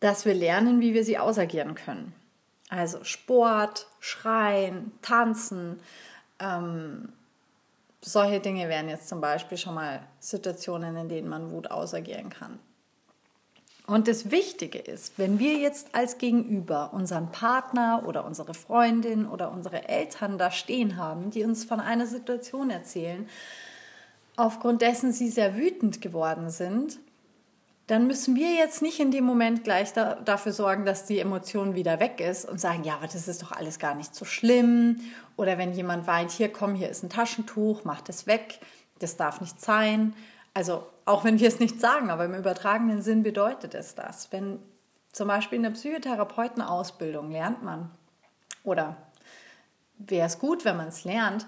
dass 0.00 0.24
wir 0.24 0.34
lernen, 0.34 0.80
wie 0.80 0.94
wir 0.94 1.04
sie 1.04 1.18
ausagieren 1.18 1.74
können. 1.74 2.14
Also 2.70 3.04
Sport, 3.04 3.88
Schreien, 4.00 4.92
Tanzen, 5.02 5.80
ähm, 6.40 7.12
solche 8.00 8.40
Dinge 8.40 8.68
wären 8.68 8.88
jetzt 8.88 9.08
zum 9.08 9.20
Beispiel 9.20 9.58
schon 9.58 9.74
mal 9.74 10.00
Situationen, 10.20 10.96
in 10.96 11.08
denen 11.08 11.28
man 11.28 11.50
Wut 11.50 11.70
ausagieren 11.70 12.30
kann. 12.30 12.58
Und 13.86 14.06
das 14.06 14.30
Wichtige 14.30 14.78
ist, 14.78 15.18
wenn 15.18 15.38
wir 15.38 15.54
jetzt 15.54 15.94
als 15.94 16.18
Gegenüber 16.18 16.90
unseren 16.92 17.32
Partner 17.32 18.02
oder 18.06 18.26
unsere 18.26 18.52
Freundin 18.52 19.26
oder 19.26 19.50
unsere 19.50 19.88
Eltern 19.88 20.36
da 20.36 20.50
stehen 20.50 20.98
haben, 20.98 21.30
die 21.30 21.42
uns 21.42 21.64
von 21.64 21.80
einer 21.80 22.06
Situation 22.06 22.68
erzählen, 22.68 23.26
aufgrund 24.36 24.82
dessen 24.82 25.12
sie 25.12 25.30
sehr 25.30 25.56
wütend 25.56 26.02
geworden 26.02 26.50
sind, 26.50 26.98
dann 27.88 28.06
müssen 28.06 28.36
wir 28.36 28.52
jetzt 28.52 28.82
nicht 28.82 29.00
in 29.00 29.10
dem 29.10 29.24
Moment 29.24 29.64
gleich 29.64 29.94
da, 29.94 30.16
dafür 30.16 30.52
sorgen, 30.52 30.84
dass 30.84 31.06
die 31.06 31.18
Emotion 31.18 31.74
wieder 31.74 32.00
weg 32.00 32.20
ist 32.20 32.46
und 32.46 32.60
sagen, 32.60 32.84
ja, 32.84 32.96
aber 32.96 33.06
das 33.06 33.26
ist 33.26 33.42
doch 33.42 33.50
alles 33.50 33.78
gar 33.78 33.94
nicht 33.94 34.14
so 34.14 34.26
schlimm. 34.26 35.00
Oder 35.36 35.56
wenn 35.56 35.72
jemand 35.72 36.06
weint, 36.06 36.30
hier 36.30 36.52
komm, 36.52 36.74
hier 36.74 36.90
ist 36.90 37.02
ein 37.02 37.08
Taschentuch, 37.08 37.84
mach 37.84 38.02
das 38.02 38.26
weg, 38.26 38.60
das 38.98 39.16
darf 39.16 39.40
nicht 39.40 39.58
sein. 39.58 40.14
Also 40.52 40.86
auch 41.06 41.24
wenn 41.24 41.40
wir 41.40 41.48
es 41.48 41.60
nicht 41.60 41.80
sagen, 41.80 42.10
aber 42.10 42.26
im 42.26 42.34
übertragenen 42.34 43.00
Sinn 43.00 43.22
bedeutet 43.22 43.74
es 43.74 43.94
das. 43.94 44.30
Wenn 44.32 44.58
zum 45.12 45.28
Beispiel 45.28 45.56
in 45.56 45.62
der 45.62 45.70
Psychotherapeutenausbildung 45.70 47.30
lernt 47.30 47.62
man, 47.62 47.90
oder 48.64 48.96
wäre 49.96 50.26
es 50.26 50.38
gut, 50.38 50.66
wenn 50.66 50.76
man 50.76 50.88
es 50.88 51.04
lernt, 51.04 51.46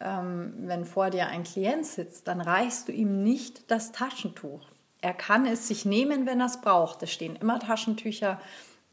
ähm, 0.00 0.54
wenn 0.56 0.86
vor 0.86 1.10
dir 1.10 1.26
ein 1.26 1.44
Klient 1.44 1.84
sitzt, 1.84 2.28
dann 2.28 2.40
reichst 2.40 2.88
du 2.88 2.92
ihm 2.92 3.22
nicht 3.22 3.70
das 3.70 3.92
Taschentuch. 3.92 4.71
Er 5.02 5.12
kann 5.12 5.46
es 5.46 5.68
sich 5.68 5.84
nehmen, 5.84 6.26
wenn 6.26 6.40
er 6.40 6.46
es 6.46 6.60
braucht. 6.60 7.02
Es 7.02 7.12
stehen 7.12 7.36
immer 7.36 7.58
Taschentücher 7.58 8.40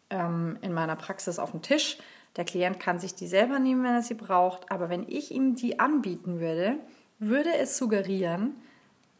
ähm, 0.10 0.58
in 0.62 0.74
meiner 0.74 0.96
Praxis 0.96 1.40
auf 1.40 1.52
dem 1.52 1.62
Tisch. 1.62 1.98
Der 2.36 2.46
Klient 2.46 2.80
kann 2.80 3.00
sich 3.00 3.16
die 3.16 3.28
selber 3.28 3.60
nehmen, 3.60 3.84
wenn 3.84 3.94
er 3.94 4.02
sie 4.02 4.16
braucht. 4.16 4.72
Aber 4.72 4.90
wenn 4.90 5.08
ich 5.08 5.32
ihm 5.32 5.56
die 5.56 5.80
anbieten 5.80 6.40
würde, 6.40 6.76
würde 7.20 7.54
es 7.56 7.78
suggerieren, 7.78 8.56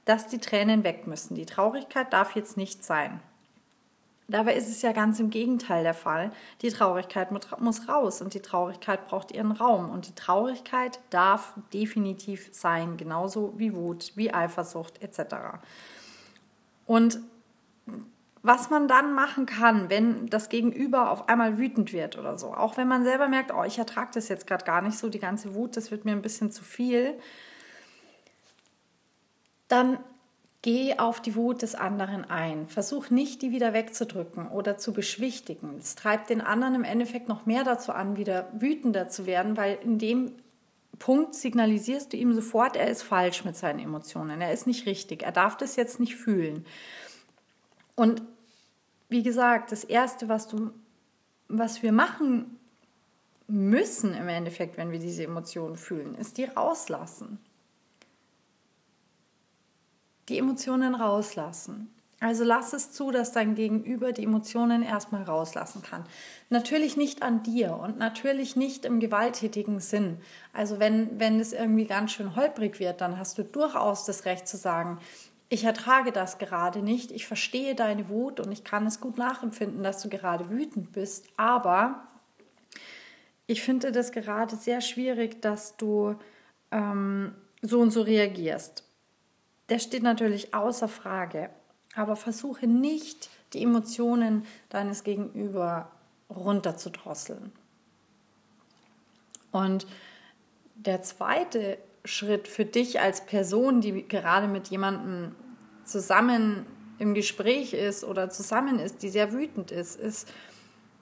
dass 0.06 0.28
die 0.28 0.40
Tränen 0.40 0.84
weg 0.84 1.06
müssen. 1.06 1.36
Die 1.36 1.46
Traurigkeit 1.46 2.12
darf 2.12 2.36
jetzt 2.36 2.58
nicht 2.58 2.84
sein. 2.84 3.20
Dabei 4.28 4.56
ist 4.56 4.70
es 4.70 4.84
ja 4.84 4.92
ganz 4.92 5.20
im 5.20 5.32
Gegenteil 5.32 5.84
der 5.84 5.96
Fall. 5.96 6.32
Die 6.62 6.70
Traurigkeit 6.70 7.30
muss 7.32 7.88
raus 7.88 8.22
und 8.22 8.36
die 8.36 8.42
Traurigkeit 8.42 9.08
braucht 9.08 9.32
ihren 9.32 9.52
Raum. 9.52 9.90
Und 9.90 10.08
die 10.08 10.16
Traurigkeit 10.16 11.00
darf 11.10 11.54
definitiv 11.74 12.50
sein, 12.52 12.98
genauso 12.98 13.54
wie 13.58 13.76
Wut, 13.76 14.12
wie 14.16 14.34
Eifersucht 14.34 15.02
etc. 15.02 15.36
Und 16.90 17.20
was 18.42 18.72
man 18.72 18.88
dann 18.88 19.14
machen 19.14 19.46
kann, 19.46 19.92
wenn 19.92 20.26
das 20.26 20.50
Gegenüber 20.50 21.12
auf 21.12 21.30
einmal 21.30 21.60
wütend 21.60 21.94
wird 21.94 22.18
oder 22.18 22.40
so, 22.40 22.48
auch 22.48 22.78
wenn 22.78 22.88
man 22.88 23.04
selber 23.04 23.28
merkt, 23.28 23.54
oh, 23.54 23.64
ich 23.64 23.78
ertrage 23.78 24.10
das 24.16 24.28
jetzt 24.28 24.48
gerade 24.48 24.66
gar 24.66 24.82
nicht 24.82 24.98
so, 24.98 25.08
die 25.08 25.20
ganze 25.20 25.54
Wut, 25.54 25.78
das 25.78 25.92
wird 25.92 26.04
mir 26.04 26.14
ein 26.14 26.24
bisschen 26.24 26.50
zu 26.50 26.64
viel, 26.64 27.14
dann 29.68 30.00
geh 30.64 30.98
auf 30.98 31.22
die 31.22 31.36
Wut 31.36 31.62
des 31.62 31.76
anderen 31.76 32.26
ein. 32.28 32.68
Versuch 32.68 33.12
nicht, 33.12 33.44
die 33.44 33.52
wieder 33.52 33.74
wegzudrücken 33.74 34.48
oder 34.48 34.80
zu 34.80 34.92
beschwichtigen. 34.92 35.78
Es 35.78 35.94
treibt 35.94 36.32
den 36.32 36.42
anderen 36.42 36.74
im 36.74 36.84
Endeffekt 36.84 37.28
noch 37.28 37.46
mehr 37.46 37.64
dazu 37.64 37.92
an, 37.92 38.18
wieder 38.18 38.50
wütender 38.54 39.10
zu 39.10 39.28
werden, 39.28 39.58
weil 39.58 39.78
in 39.84 40.00
dem 40.00 40.32
Punkt 41.00 41.34
signalisierst 41.34 42.14
du 42.14 42.18
ihm 42.18 42.34
sofort, 42.34 42.76
er 42.76 42.90
ist 42.90 43.02
falsch 43.02 43.46
mit 43.46 43.56
seinen 43.56 43.80
Emotionen, 43.80 44.42
er 44.42 44.54
ist 44.54 44.68
nicht 44.68 44.86
richtig, 44.86 45.24
er 45.24 45.32
darf 45.32 45.58
das 45.58 45.76
jetzt 45.76 46.00
nicht 46.00 46.16
fühlen. 46.16 46.66
Und 47.96 48.22
wie 49.08 49.24
gesagt, 49.24 49.72
das 49.72 49.84
Erste, 49.84 50.30
was, 50.30 50.48
du, 50.48 50.72
was 51.48 51.82
wir 51.82 51.92
machen 51.92 52.60
müssen 53.48 54.14
im 54.14 54.28
Endeffekt, 54.28 54.78
wenn 54.78 54.92
wir 54.92 55.00
diese 55.00 55.24
Emotionen 55.24 55.78
fühlen, 55.78 56.16
ist 56.16 56.38
die 56.38 56.46
rauslassen 56.46 57.40
die 60.30 60.38
Emotionen 60.38 60.96
rauslassen. 60.96 61.90
Also 62.22 62.44
lass 62.44 62.74
es 62.74 62.92
zu, 62.92 63.12
dass 63.12 63.32
dein 63.32 63.56
Gegenüber 63.56 64.12
die 64.12 64.26
Emotionen 64.26 64.84
erstmal 64.84 65.24
rauslassen 65.24 65.82
kann. 65.82 66.04
Natürlich 66.50 66.98
nicht 66.98 67.24
an 67.24 67.44
dir 67.44 67.76
und 67.76 67.98
natürlich 67.98 68.56
nicht 68.58 68.84
im 68.84 69.00
gewalttätigen 69.00 69.80
Sinn. 69.80 70.18
Also 70.52 70.80
wenn, 70.80 71.20
wenn 71.20 71.40
es 71.40 71.54
irgendwie 71.54 71.86
ganz 71.86 72.12
schön 72.12 72.36
holprig 72.36 72.80
wird, 72.80 73.00
dann 73.00 73.18
hast 73.18 73.38
du 73.38 73.44
durchaus 73.44 74.06
das 74.06 74.26
Recht 74.26 74.48
zu 74.48 74.58
sagen, 74.58 75.00
ich 75.48 75.64
ertrage 75.64 76.12
das 76.12 76.38
gerade 76.38 76.84
nicht, 76.84 77.10
ich 77.10 77.26
verstehe 77.26 77.74
deine 77.74 78.10
Wut 78.10 78.40
und 78.40 78.52
ich 78.52 78.64
kann 78.64 78.86
es 78.86 79.00
gut 79.00 79.18
nachempfinden, 79.18 79.82
dass 79.82 80.02
du 80.02 80.10
gerade 80.10 80.50
wütend 80.50 80.92
bist, 80.92 81.26
aber 81.38 82.04
ich 83.48 83.64
finde 83.64 83.92
das 83.92 84.12
gerade 84.12 84.56
sehr 84.58 84.80
schwierig, 84.82 85.42
dass 85.42 85.76
du 85.76 86.16
ähm, 86.72 87.34
so 87.64 87.80
und 87.80 87.90
so 87.90 88.04
reagierst 88.04 88.84
der 89.70 89.80
steht 89.80 90.04
natürlich 90.04 90.54
außer 90.54 90.88
Frage. 90.88 91.50
Aber 91.96 92.16
versuche 92.16 92.68
nicht, 92.68 93.30
die 93.54 93.64
Emotionen 93.64 94.46
deines 94.70 95.04
Gegenüber 95.04 95.92
runterzudrosseln. 96.30 97.52
Und 99.52 99.88
der 100.76 101.02
zweite 101.02 101.78
Schritt 102.06 102.48
für 102.48 102.66
dich 102.66 103.00
als 103.00 103.26
Person, 103.26 103.82
die 103.82 104.08
gerade 104.08 104.48
mit 104.48 104.68
jemandem 104.68 105.36
zusammen 105.84 106.66
im 107.00 107.14
Gespräch 107.14 107.74
ist 107.74 108.04
oder 108.04 108.30
zusammen 108.30 108.80
ist, 108.80 109.02
die 109.02 109.10
sehr 109.10 109.32
wütend 109.34 109.72
ist, 109.72 110.00
ist, 110.00 110.32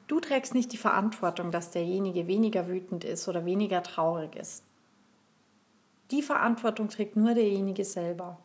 du 0.08 0.20
trägst 0.20 0.54
nicht 0.54 0.72
die 0.72 0.78
Verantwortung, 0.78 1.52
dass 1.52 1.72
derjenige 1.72 2.28
weniger 2.28 2.68
wütend 2.68 3.04
ist 3.04 3.28
oder 3.28 3.46
weniger 3.46 3.84
traurig 3.84 4.36
ist. 4.36 4.64
Die 6.12 6.22
Verantwortung 6.22 6.88
trägt 6.88 7.18
nur 7.18 7.34
derjenige 7.34 7.84
selber. 7.84 8.40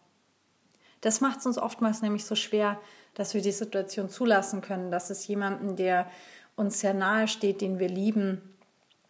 Das 1.03 1.21
macht 1.21 1.41
es 1.41 1.47
uns 1.47 1.59
oftmals 1.59 2.01
nämlich 2.01 2.25
so 2.25 2.35
schwer, 2.35 2.81
dass 3.15 3.35
wir 3.35 3.43
die 3.43 3.53
Situation 3.53 4.09
zulassen 4.09 4.63
können, 4.63 4.91
dass 4.91 5.11
es 5.11 5.27
jemanden, 5.27 5.77
der 5.77 6.11
uns 6.57 6.81
sehr 6.81 6.95
nahe 6.95 7.29
steht, 7.29 7.61
den 7.61 7.79
wir 7.79 7.89
lieben, 7.89 8.41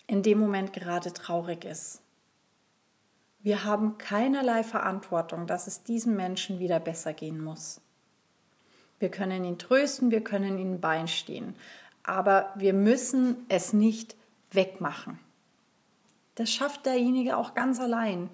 in 0.07 0.23
dem 0.23 0.39
Moment 0.39 0.73
gerade 0.73 1.13
traurig 1.13 1.65
ist. 1.65 2.01
Wir 3.41 3.65
haben 3.65 3.99
keinerlei 3.99 4.63
Verantwortung, 4.63 5.47
dass 5.47 5.67
es 5.67 5.83
diesem 5.83 6.17
Menschen 6.17 6.59
wieder 6.59 6.81
besser 6.81 7.13
gehen 7.13 7.43
muss. 7.43 7.81
Wir 8.99 9.11
können 9.11 9.45
ihn 9.45 9.59
trösten, 9.59 10.11
wir 10.11 10.23
können 10.23 10.59
ihm 10.59 10.81
beistehen, 10.81 11.55
aber 12.05 12.53
wir 12.55 12.73
müssen 12.73 13.45
es 13.49 13.73
nicht 13.73 14.17
wegmachen. 14.51 15.19
Das 16.37 16.51
schafft 16.51 16.87
derjenige 16.87 17.37
auch 17.37 17.55
ganz 17.55 17.81
allein. 17.81 18.31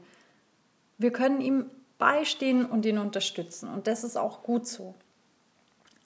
Wir 0.99 1.11
können 1.11 1.41
ihm 1.41 1.71
beistehen 1.99 2.64
und 2.64 2.87
ihn 2.87 2.99
unterstützen. 2.99 3.69
Und 3.69 3.87
das 3.87 4.05
ist 4.05 4.17
auch 4.17 4.43
gut 4.43 4.67
so. 4.67 4.95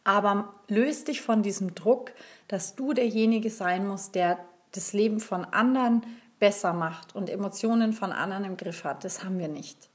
Aber 0.05 0.55
löst 0.69 1.09
dich 1.09 1.23
von 1.23 1.43
diesem 1.43 1.75
Druck, 1.75 2.13
dass 2.49 2.75
du 2.75 2.93
derjenige 2.93 3.51
sein 3.51 3.87
musst, 3.87 4.15
der 4.15 4.39
das 4.73 4.93
Leben 4.93 5.21
von 5.21 5.45
anderen 5.45 6.05
besser 6.41 6.73
macht 6.73 7.15
und 7.15 7.31
Emotionen 7.31 7.93
von 7.93 8.11
anderen 8.11 8.45
im 8.45 8.57
Griff 8.57 8.85
hat. 8.85 9.05
Das 9.05 9.23
haben 9.23 9.39
wir 9.39 9.49
nicht. 9.49 9.89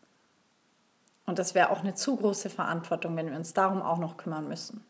Und 1.25 1.39
das 1.39 1.56
wäre 1.56 1.72
auch 1.72 1.82
eine 1.82 1.94
zu 1.94 2.16
große 2.16 2.50
Verantwortung, 2.50 3.18
wenn 3.18 3.30
wir 3.30 3.36
uns 3.36 3.54
darum 3.54 3.82
auch 3.82 3.98
noch 3.98 4.16
kümmern 4.16 4.48
müssen. 4.48 4.86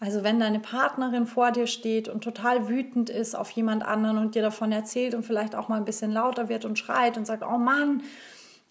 Also 0.00 0.22
wenn 0.22 0.38
deine 0.38 0.60
Partnerin 0.60 1.26
vor 1.26 1.52
dir 1.52 1.66
steht 1.66 2.08
und 2.08 2.22
total 2.22 2.68
wütend 2.68 3.08
ist 3.08 3.34
auf 3.34 3.50
jemand 3.52 3.82
anderen 3.82 4.18
und 4.18 4.34
dir 4.34 4.42
davon 4.42 4.70
erzählt 4.72 5.14
und 5.14 5.24
vielleicht 5.24 5.54
auch 5.54 5.68
mal 5.68 5.76
ein 5.76 5.86
bisschen 5.86 6.12
lauter 6.12 6.50
wird 6.50 6.66
und 6.66 6.78
schreit 6.78 7.16
und 7.16 7.26
sagt, 7.26 7.42
oh 7.42 7.56
Mann, 7.56 8.02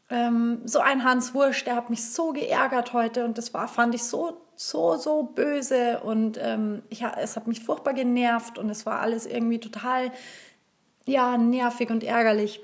ähm, 0.10 0.62
so 0.66 0.80
ein 0.80 1.04
Hans 1.04 1.34
Wursch, 1.34 1.64
der 1.64 1.76
hat 1.76 1.90
mich 1.90 2.12
so 2.12 2.32
geärgert 2.34 2.94
heute 2.94 3.26
und 3.26 3.38
das 3.38 3.54
war, 3.54 3.68
fand 3.68 3.96
ich 3.96 4.04
so, 4.04 4.42
so, 4.56 4.98
so 4.98 5.24
böse 5.24 6.02
und 6.02 6.38
ähm, 6.42 6.84
ich, 6.90 7.04
es 7.04 7.36
hat 7.36 7.48
mich 7.48 7.64
furchtbar 7.64 7.94
genervt 7.94 8.58
und 8.58 8.70
es 8.70 8.86
war 8.86 9.00
alles 9.00 9.26
irgendwie 9.26 9.60
total, 9.60 10.12
ja, 11.06 11.38
nervig 11.38 11.90
und 11.90 12.04
ärgerlich. 12.04 12.62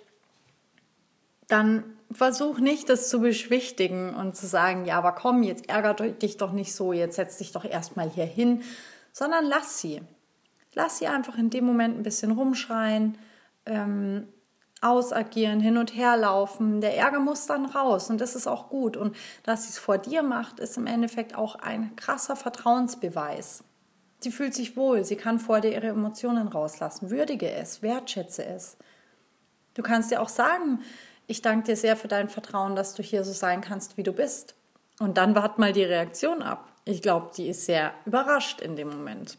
Dann 1.48 1.84
versuch 2.12 2.60
nicht, 2.60 2.89
das 2.89 3.10
zu 3.10 3.19
beschwichtigen 3.19 4.13
und 4.13 4.36
zu 4.36 4.48
sagen, 4.48 4.86
ja, 4.86 4.98
aber 4.98 5.13
komm, 5.13 5.43
jetzt 5.43 5.69
ärgert 5.69 6.22
dich 6.22 6.38
doch 6.38 6.51
nicht 6.51 6.74
so, 6.74 6.93
jetzt 6.93 7.15
setz 7.15 7.38
dich 7.38 7.51
doch 7.51 7.65
erstmal 7.65 8.10
hier 8.10 8.25
hin, 8.25 8.63
sondern 9.12 9.46
lass 9.46 9.79
sie. 9.79 10.01
Lass 10.74 11.00
sie 11.00 11.08
einfach 11.08 11.38
in 11.38 11.50
dem 11.50 11.65
Moment 11.65 11.98
ein 11.98 12.03
bisschen 12.03 12.31
rumschreien, 12.31 13.17
ähm, 13.65 14.27
ausagieren, 14.81 15.59
hin 15.59 15.77
und 15.77 15.95
her 15.95 16.17
laufen. 16.17 16.81
Der 16.81 16.98
Ärger 16.98 17.19
muss 17.19 17.45
dann 17.45 17.65
raus 17.65 18.09
und 18.09 18.21
das 18.21 18.36
ist 18.36 18.48
auch 18.48 18.69
gut. 18.69 18.98
Und 18.98 19.15
dass 19.43 19.63
sie 19.63 19.69
es 19.69 19.79
vor 19.79 19.98
dir 19.98 20.24
macht, 20.24 20.59
ist 20.59 20.77
im 20.77 20.88
Endeffekt 20.88 21.36
auch 21.36 21.55
ein 21.55 21.95
krasser 21.95 22.36
Vertrauensbeweis. 22.36 23.63
Sie 24.21 24.31
fühlt 24.31 24.53
sich 24.53 24.75
wohl, 24.75 25.05
sie 25.05 25.15
kann 25.15 25.39
vor 25.39 25.62
dir 25.62 25.71
ihre 25.71 25.88
Emotionen 25.88 26.48
rauslassen. 26.48 27.09
Würdige 27.09 27.51
es, 27.51 27.81
wertschätze 27.81 28.45
es. 28.45 28.77
Du 29.74 29.81
kannst 29.81 30.12
dir 30.12 30.21
auch 30.21 30.29
sagen, 30.29 30.81
ich 31.27 31.41
danke 31.41 31.67
dir 31.67 31.77
sehr 31.77 31.95
für 31.95 32.07
dein 32.07 32.27
Vertrauen, 32.27 32.75
dass 32.75 32.95
du 32.95 33.03
hier 33.03 33.24
so 33.24 33.31
sein 33.31 33.62
kannst, 33.62 33.98
wie 33.98 34.03
du 34.03 34.12
bist. 34.12 34.55
Und 35.00 35.17
dann 35.17 35.36
wart 35.36 35.59
mal 35.59 35.71
die 35.71 35.83
Reaktion 35.83 36.41
ab. 36.41 36.69
Ich 36.83 37.01
glaube, 37.01 37.31
die 37.38 37.48
ist 37.48 37.65
sehr 37.65 37.93
überrascht 38.05 38.62
in 38.62 38.75
dem 38.75 38.89
Moment. 38.89 39.38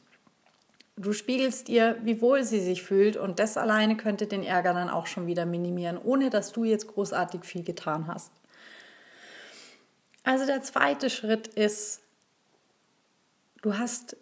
Du 1.00 1.14
spiegelst 1.14 1.71
ihr, 1.71 1.97
wie 2.02 2.21
wohl 2.21 2.45
sie 2.45 2.61
sich 2.61 2.83
fühlt 2.83 3.16
und 3.16 3.38
das 3.38 3.57
alleine 3.57 3.97
könnte 3.97 4.26
den 4.26 4.42
Ärger 4.42 4.75
dann 4.75 4.90
auch 4.90 5.07
schon 5.07 5.26
wieder 5.26 5.47
minimieren, 5.47 5.97
ohne 5.97 6.28
dass 6.28 6.52
du 6.52 6.64
jetzt 6.64 6.88
großartig 6.88 7.42
viel 7.45 7.62
getan 7.62 8.07
hast. 8.07 8.30
Also 10.25 10.45
der 10.45 10.62
zweite 10.62 11.09
Schritt 11.09 11.47
ist, 11.47 12.02
du 13.62 13.78
hast 13.78 14.19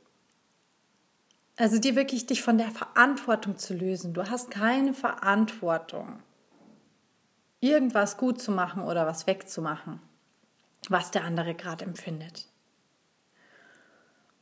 also 1.57 1.81
dir 1.81 1.97
wirklich 1.97 2.27
dich 2.27 2.43
von 2.43 2.59
der 2.59 2.71
Verantwortung 2.71 3.57
zu 3.57 3.75
lösen. 3.75 4.15
Du 4.15 4.31
hast 4.31 4.53
keine 4.53 4.95
Verantwortung, 4.95 6.23
irgendwas 7.59 8.19
gut 8.19 8.41
zu 8.41 8.53
machen 8.53 8.85
oder 8.85 9.05
was 9.05 9.27
wegzumachen, 9.27 10.01
was 10.89 11.11
der 11.11 11.25
andere 11.25 11.57
gerade 11.57 11.85
empfindet. 11.85 12.47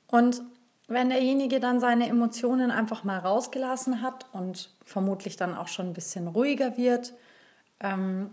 Und 0.07 0.43
wenn 0.89 1.09
derjenige 1.11 1.61
dann 1.61 1.81
seine 1.81 2.09
Emotionen 2.09 2.71
einfach 2.71 3.03
mal 3.03 3.19
rausgelassen 3.19 4.03
hat 4.03 4.27
und 4.33 4.71
vermutlich 4.85 5.37
dann 5.37 5.57
auch 5.57 5.69
schon 5.69 5.89
ein 5.89 5.95
bisschen 5.95 6.29
ruhiger 6.29 6.77
wird, 6.77 7.15
ähm, 7.81 8.31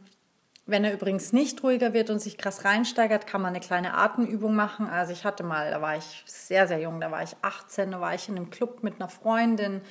wenn 0.65 0.85
er 0.85 0.93
übrigens 0.93 1.33
nicht 1.33 1.61
ruhiger 1.63 1.93
wird 1.93 2.09
und 2.09 2.19
sich 2.19 2.37
krass 2.37 2.63
reinsteigert, 2.63 3.27
kann 3.27 3.41
man 3.41 3.49
eine 3.49 3.59
kleine 3.59 3.95
Atemübung 3.95 4.55
machen. 4.55 4.87
Also 4.87 5.11
ich 5.11 5.25
hatte 5.25 5.43
mal, 5.43 5.71
da 5.71 5.81
war 5.81 5.97
ich 5.97 6.23
sehr, 6.25 6.67
sehr 6.67 6.79
jung, 6.79 7.01
da 7.01 7.11
war 7.11 7.21
ich 7.23 7.35
18, 7.41 7.91
da 7.91 7.99
war 7.99 8.15
ich 8.15 8.29
in 8.29 8.37
einem 8.37 8.49
Club 8.49 8.81
mit 8.81 8.95
einer 8.95 9.09
Freundin 9.09 9.81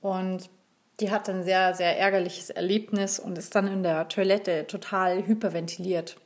und 0.00 0.48
die 1.00 1.10
hatte 1.10 1.32
ein 1.32 1.42
sehr, 1.42 1.74
sehr 1.74 1.98
ärgerliches 1.98 2.50
Erlebnis 2.50 3.18
und 3.18 3.36
ist 3.36 3.54
dann 3.56 3.66
in 3.66 3.82
der 3.82 4.08
Toilette 4.08 4.66
total 4.68 5.26
hyperventiliert. 5.26 6.16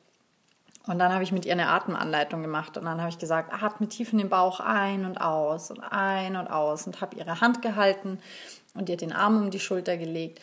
Und 0.88 0.98
dann 0.98 1.12
habe 1.12 1.22
ich 1.22 1.30
mit 1.30 1.46
ihr 1.46 1.52
eine 1.52 1.68
Atemanleitung 1.68 2.42
gemacht 2.42 2.76
und 2.76 2.86
dann 2.86 2.98
habe 3.00 3.10
ich 3.10 3.18
gesagt, 3.18 3.52
atme 3.52 3.88
tief 3.88 4.12
in 4.12 4.18
den 4.18 4.28
Bauch 4.28 4.58
ein 4.58 5.04
und 5.04 5.20
aus 5.20 5.70
und 5.70 5.80
ein 5.80 6.34
und 6.34 6.48
aus 6.48 6.86
und 6.86 7.00
habe 7.00 7.16
ihre 7.16 7.40
Hand 7.40 7.62
gehalten 7.62 8.18
und 8.74 8.88
ihr 8.88 8.96
den 8.96 9.12
Arm 9.12 9.36
um 9.36 9.50
die 9.50 9.60
Schulter 9.60 9.96
gelegt 9.96 10.40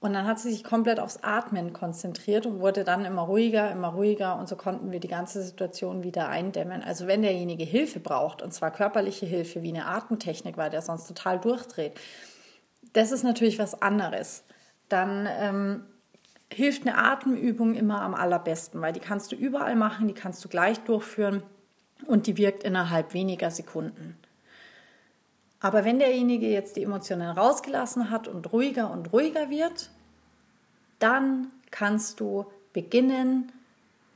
und 0.00 0.14
dann 0.14 0.26
hat 0.26 0.38
sie 0.38 0.50
sich 0.50 0.64
komplett 0.64 0.98
aufs 0.98 1.18
Atmen 1.22 1.74
konzentriert 1.74 2.46
und 2.46 2.60
wurde 2.60 2.84
dann 2.84 3.04
immer 3.04 3.22
ruhiger, 3.22 3.70
immer 3.70 3.88
ruhiger 3.88 4.38
und 4.38 4.48
so 4.48 4.56
konnten 4.56 4.92
wir 4.92 5.00
die 5.00 5.08
ganze 5.08 5.42
Situation 5.42 6.02
wieder 6.02 6.30
eindämmen. 6.30 6.82
Also 6.82 7.06
wenn 7.06 7.20
derjenige 7.20 7.64
Hilfe 7.64 8.00
braucht, 8.00 8.40
und 8.40 8.54
zwar 8.54 8.70
körperliche 8.70 9.26
Hilfe 9.26 9.62
wie 9.62 9.68
eine 9.68 9.86
Atemtechnik, 9.86 10.56
weil 10.56 10.70
der 10.70 10.80
sonst 10.80 11.06
total 11.06 11.38
durchdreht, 11.38 12.00
das 12.94 13.12
ist 13.12 13.24
natürlich 13.24 13.58
was 13.58 13.82
anderes. 13.82 14.42
Dann 14.88 15.28
ähm, 15.30 15.84
hilft 16.52 16.82
eine 16.82 16.98
Atemübung 16.98 17.74
immer 17.74 18.02
am 18.02 18.14
allerbesten, 18.14 18.80
weil 18.80 18.92
die 18.92 19.00
kannst 19.00 19.32
du 19.32 19.36
überall 19.36 19.76
machen, 19.76 20.08
die 20.08 20.14
kannst 20.14 20.44
du 20.44 20.48
gleich 20.48 20.80
durchführen 20.80 21.42
und 22.06 22.26
die 22.26 22.36
wirkt 22.36 22.64
innerhalb 22.64 23.14
weniger 23.14 23.50
Sekunden. 23.50 24.16
Aber 25.60 25.84
wenn 25.84 25.98
derjenige 25.98 26.48
jetzt 26.48 26.76
die 26.76 26.82
Emotionen 26.82 27.28
rausgelassen 27.36 28.10
hat 28.10 28.28
und 28.28 28.52
ruhiger 28.52 28.90
und 28.90 29.12
ruhiger 29.12 29.50
wird, 29.50 29.90
dann 30.98 31.48
kannst 31.70 32.20
du 32.20 32.46
beginnen, 32.72 33.52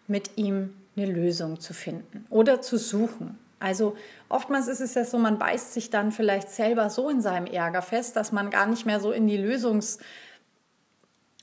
mit 0.07 0.37
ihm 0.37 0.75
eine 0.97 1.07
Lösung 1.07 1.61
zu 1.61 1.73
finden 1.73 2.27
oder 2.31 2.61
zu 2.61 2.77
suchen. 2.77 3.39
Also 3.59 3.97
oftmals 4.29 4.69
ist 4.69 4.81
es 4.81 4.95
ja 4.95 5.05
so, 5.05 5.19
man 5.19 5.39
beißt 5.39 5.73
sich 5.73 5.89
dann 5.89 6.13
vielleicht 6.13 6.51
selber 6.51 6.91
so 6.91 7.09
in 7.09 7.23
seinem 7.23 7.47
Ärger 7.47 7.81
fest, 7.81 8.17
dass 8.17 8.33
man 8.33 8.51
gar 8.51 8.67
nicht 8.67 8.85
mehr 8.85 9.01
so 9.01 9.11
in 9.13 9.27
die 9.27 9.39
Lösungs 9.39 9.99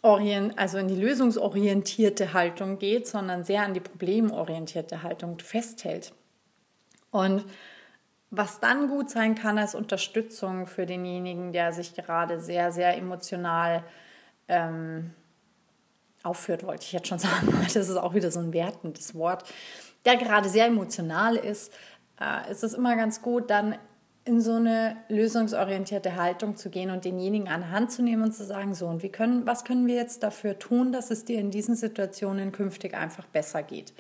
also 0.02 0.78
in 0.78 0.88
die 0.88 0.96
lösungsorientierte 0.96 2.34
Haltung 2.34 2.80
geht, 2.80 3.08
sondern 3.08 3.44
sehr 3.44 3.64
an 3.64 3.74
die 3.74 3.80
problemorientierte 3.80 5.04
Haltung 5.04 5.38
festhält. 5.40 6.14
Und 7.12 7.46
was 8.32 8.60
dann 8.60 8.88
gut 8.88 9.10
sein 9.10 9.36
kann 9.36 9.58
als 9.58 9.76
Unterstützung 9.76 10.66
für 10.66 10.86
denjenigen, 10.86 11.52
der 11.52 11.74
sich 11.74 11.94
gerade 11.94 12.40
sehr, 12.40 12.72
sehr 12.72 12.98
emotional 12.98 13.84
ähm, 14.48 15.14
aufführt, 16.24 16.64
wollte 16.64 16.86
ich 16.86 16.94
jetzt 16.94 17.08
schon 17.08 17.20
sagen. 17.20 17.54
Das 17.64 17.76
ist 17.76 17.96
auch 17.98 18.14
wieder 18.14 18.32
so 18.32 18.40
ein 18.40 18.54
wertendes 18.54 19.14
Wort. 19.16 19.44
Der 20.06 20.16
gerade 20.16 20.50
sehr 20.50 20.66
emotional 20.66 21.36
ist, 21.36 21.74
äh, 22.20 22.50
ist 22.50 22.64
es 22.64 22.74
immer 22.74 22.96
ganz 22.96 23.22
gut, 23.22 23.50
dann 23.50 23.78
in 24.24 24.40
so 24.40 24.54
eine 24.54 24.98
lösungsorientierte 25.10 26.16
Haltung 26.16 26.56
zu 26.56 26.70
gehen 26.70 26.92
und 26.92 27.06
denjenigen 27.06 27.48
an 27.48 27.72
Hand 27.72 27.92
zu 27.92 28.04
nehmen 28.04 28.24
und 28.24 28.34
zu 28.34 28.46
sagen, 28.46 28.76
so, 28.76 28.88
und 28.88 29.02
wie 29.02 29.10
können, 29.10 29.48
was 29.48 29.64
können 29.64 29.88
wir 29.88 29.96
jetzt 29.96 30.22
dafür 30.22 30.60
tun, 30.60 30.92
dass 30.92 31.10
es 31.10 31.26
dir 31.26 31.40
in 31.40 31.50
diesen 31.50 31.76
Situationen 31.76 32.52
künftig 32.52 32.94
einfach 32.94 33.26
besser 33.26 33.64
geht? 33.64 33.94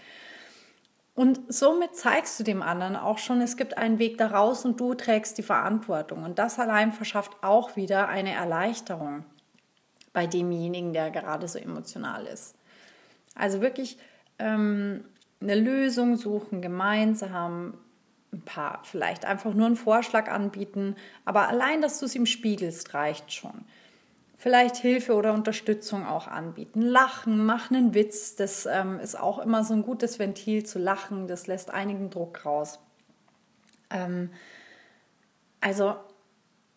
Und 1.13 1.39
somit 1.49 1.95
zeigst 1.95 2.39
du 2.39 2.43
dem 2.43 2.61
anderen 2.61 2.95
auch 2.95 3.17
schon, 3.17 3.41
es 3.41 3.57
gibt 3.57 3.77
einen 3.77 3.99
Weg 3.99 4.17
daraus 4.17 4.63
und 4.63 4.79
du 4.79 4.93
trägst 4.93 5.37
die 5.37 5.43
Verantwortung. 5.43 6.23
Und 6.23 6.39
das 6.39 6.57
allein 6.57 6.93
verschafft 6.93 7.35
auch 7.41 7.75
wieder 7.75 8.07
eine 8.07 8.33
Erleichterung 8.33 9.25
bei 10.13 10.27
demjenigen, 10.27 10.93
der 10.93 11.11
gerade 11.11 11.47
so 11.47 11.59
emotional 11.59 12.25
ist. 12.27 12.55
Also 13.35 13.61
wirklich 13.61 13.97
ähm, 14.39 15.03
eine 15.41 15.55
Lösung 15.55 16.15
suchen, 16.15 16.61
gemeinsam 16.61 17.73
ein 18.33 18.41
paar, 18.41 18.79
vielleicht 18.83 19.25
einfach 19.25 19.53
nur 19.53 19.65
einen 19.65 19.75
Vorschlag 19.75 20.29
anbieten, 20.29 20.95
aber 21.25 21.49
allein, 21.49 21.81
dass 21.81 21.99
du 21.99 22.05
es 22.05 22.15
ihm 22.15 22.25
spiegelst, 22.25 22.93
reicht 22.93 23.33
schon 23.33 23.65
vielleicht 24.41 24.77
Hilfe 24.77 25.13
oder 25.13 25.33
Unterstützung 25.33 26.03
auch 26.03 26.27
anbieten. 26.27 26.81
Lachen, 26.81 27.45
machen 27.45 27.75
einen 27.75 27.93
Witz, 27.93 28.35
das 28.35 28.65
ähm, 28.65 28.99
ist 28.99 29.13
auch 29.13 29.37
immer 29.37 29.63
so 29.63 29.75
ein 29.75 29.83
gutes 29.83 30.17
Ventil 30.17 30.65
zu 30.65 30.79
lachen, 30.79 31.27
das 31.27 31.45
lässt 31.45 31.69
einigen 31.69 32.09
Druck 32.09 32.43
raus. 32.43 32.79
Ähm, 33.91 34.31
also 35.59 35.93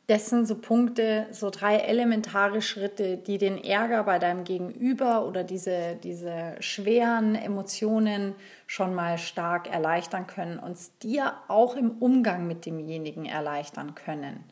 das 0.08 0.28
sind 0.28 0.46
so 0.46 0.56
Punkte, 0.56 1.26
so 1.30 1.48
drei 1.48 1.76
elementare 1.76 2.60
Schritte, 2.60 3.16
die 3.16 3.38
den 3.38 3.56
Ärger 3.56 4.04
bei 4.04 4.18
deinem 4.18 4.44
Gegenüber 4.44 5.26
oder 5.26 5.42
diese, 5.42 5.96
diese 6.02 6.56
schweren 6.60 7.34
Emotionen 7.34 8.34
schon 8.74 8.92
mal 8.92 9.18
stark 9.18 9.72
erleichtern 9.72 10.26
können 10.26 10.58
und 10.58 10.72
es 10.72 10.98
dir 10.98 11.34
auch 11.46 11.76
im 11.76 11.92
Umgang 11.92 12.48
mit 12.48 12.66
demjenigen 12.66 13.24
erleichtern 13.24 13.94
können. 13.94 14.42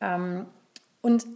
Ähm, 0.00 0.46
und 1.02 1.26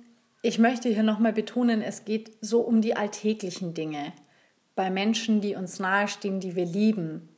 ich 0.41 0.59
möchte 0.59 0.89
hier 0.89 1.03
nochmal 1.03 1.35
betonen, 1.35 1.83
es 1.83 2.07
geht 2.07 2.33
so 2.41 2.63
um 2.63 2.81
die 2.81 2.97
alltäglichen 2.97 3.75
Dinge. 3.75 4.15
Bei 4.75 4.89
Menschen, 4.89 5.43
die 5.43 5.57
uns 5.57 5.79
nahestehen, 5.79 6.41
die 6.41 6.57
wir 6.57 6.65
lieben, 6.65 7.29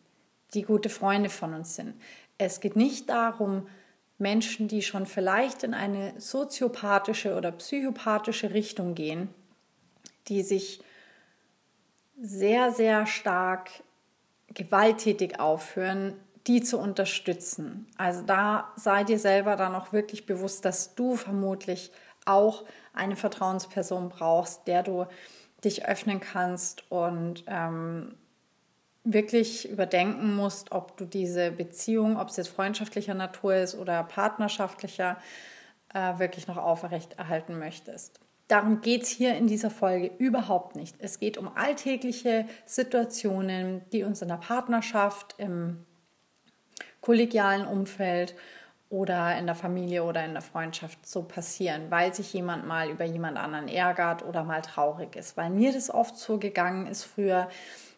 die 0.55 0.63
gute 0.63 0.91
Freunde 0.91 1.29
von 1.29 1.55
uns 1.55 1.75
sind. 1.75 1.95
Es 2.39 2.61
geht 2.61 2.77
nicht 2.77 3.09
darum, 3.09 3.67
Menschen, 4.19 4.69
die 4.69 4.83
schon 4.83 5.07
vielleicht 5.07 5.65
in 5.65 5.75
eine 5.75 6.15
soziopathische 6.21 7.35
oder 7.35 7.51
psychopathische 7.51 8.55
Richtung 8.55 8.95
gehen, 8.95 9.29
die 10.29 10.43
sich 10.43 10.81
sehr, 12.21 12.71
sehr 12.71 13.07
stark 13.09 13.69
gewalttätig 14.55 15.41
aufhören, 15.41 16.15
die 16.47 16.63
zu 16.63 16.79
unterstützen. 16.79 17.87
Also 17.97 18.23
da 18.23 18.73
sei 18.77 19.05
dir 19.05 19.19
selber 19.19 19.57
dann 19.57 19.75
auch 19.75 19.93
wirklich 19.93 20.27
bewusst, 20.27 20.65
dass 20.65 20.95
du 20.95 21.17
vermutlich 21.17 21.93
auch 22.25 22.65
eine 22.95 23.17
Vertrauensperson 23.17 24.09
brauchst, 24.09 24.67
der 24.67 24.83
du 24.83 25.07
dich 25.65 25.87
öffnen 25.87 26.21
kannst 26.21 26.91
und 26.91 27.45
ähm, 27.47 28.15
wirklich 29.05 29.69
überdenken 29.69 30.35
musst, 30.35 30.73
ob 30.73 30.97
du 30.97 31.05
diese 31.05 31.51
Beziehung, 31.51 32.19
ob 32.19 32.29
es 32.29 32.37
jetzt 32.37 32.49
freundschaftlicher 32.49 33.15
Natur 33.15 33.55
ist 33.55 33.75
oder 33.77 34.03
partnerschaftlicher, 34.05 35.19
äh, 35.95 36.19
wirklich 36.19 36.47
noch 36.47 36.57
aufrechterhalten 36.57 37.59
möchtest. 37.59 38.21
Darum 38.53 38.83
geht 38.83 39.05
es 39.05 39.09
hier 39.09 39.35
in 39.35 39.47
dieser 39.47 39.71
Folge 39.71 40.11
überhaupt 40.19 40.77
nicht. 40.77 40.97
Es 40.99 41.19
geht 41.19 41.39
um 41.39 41.57
alltägliche 41.57 42.45
Situationen, 42.67 43.81
die 43.93 44.03
uns 44.03 44.21
in 44.21 44.29
der 44.29 44.37
Partnerschaft, 44.37 45.35
im 45.39 45.87
kollegialen 47.01 47.67
Umfeld 47.67 48.35
oder 48.91 49.39
in 49.39 49.47
der 49.47 49.55
Familie 49.55 50.05
oder 50.05 50.23
in 50.23 50.35
der 50.35 50.43
Freundschaft 50.43 51.07
so 51.07 51.23
passieren, 51.23 51.85
weil 51.89 52.13
sich 52.13 52.35
jemand 52.35 52.67
mal 52.67 52.91
über 52.91 53.07
jemand 53.07 53.39
anderen 53.39 53.69
ärgert 53.69 54.23
oder 54.23 54.45
mal 54.45 54.61
traurig 54.61 55.17
ist. 55.17 55.39
Weil 55.39 55.49
mir 55.49 55.73
das 55.73 55.89
oft 55.89 56.19
so 56.19 56.37
gegangen 56.37 56.87
ist 56.87 57.05
früher, 57.05 57.49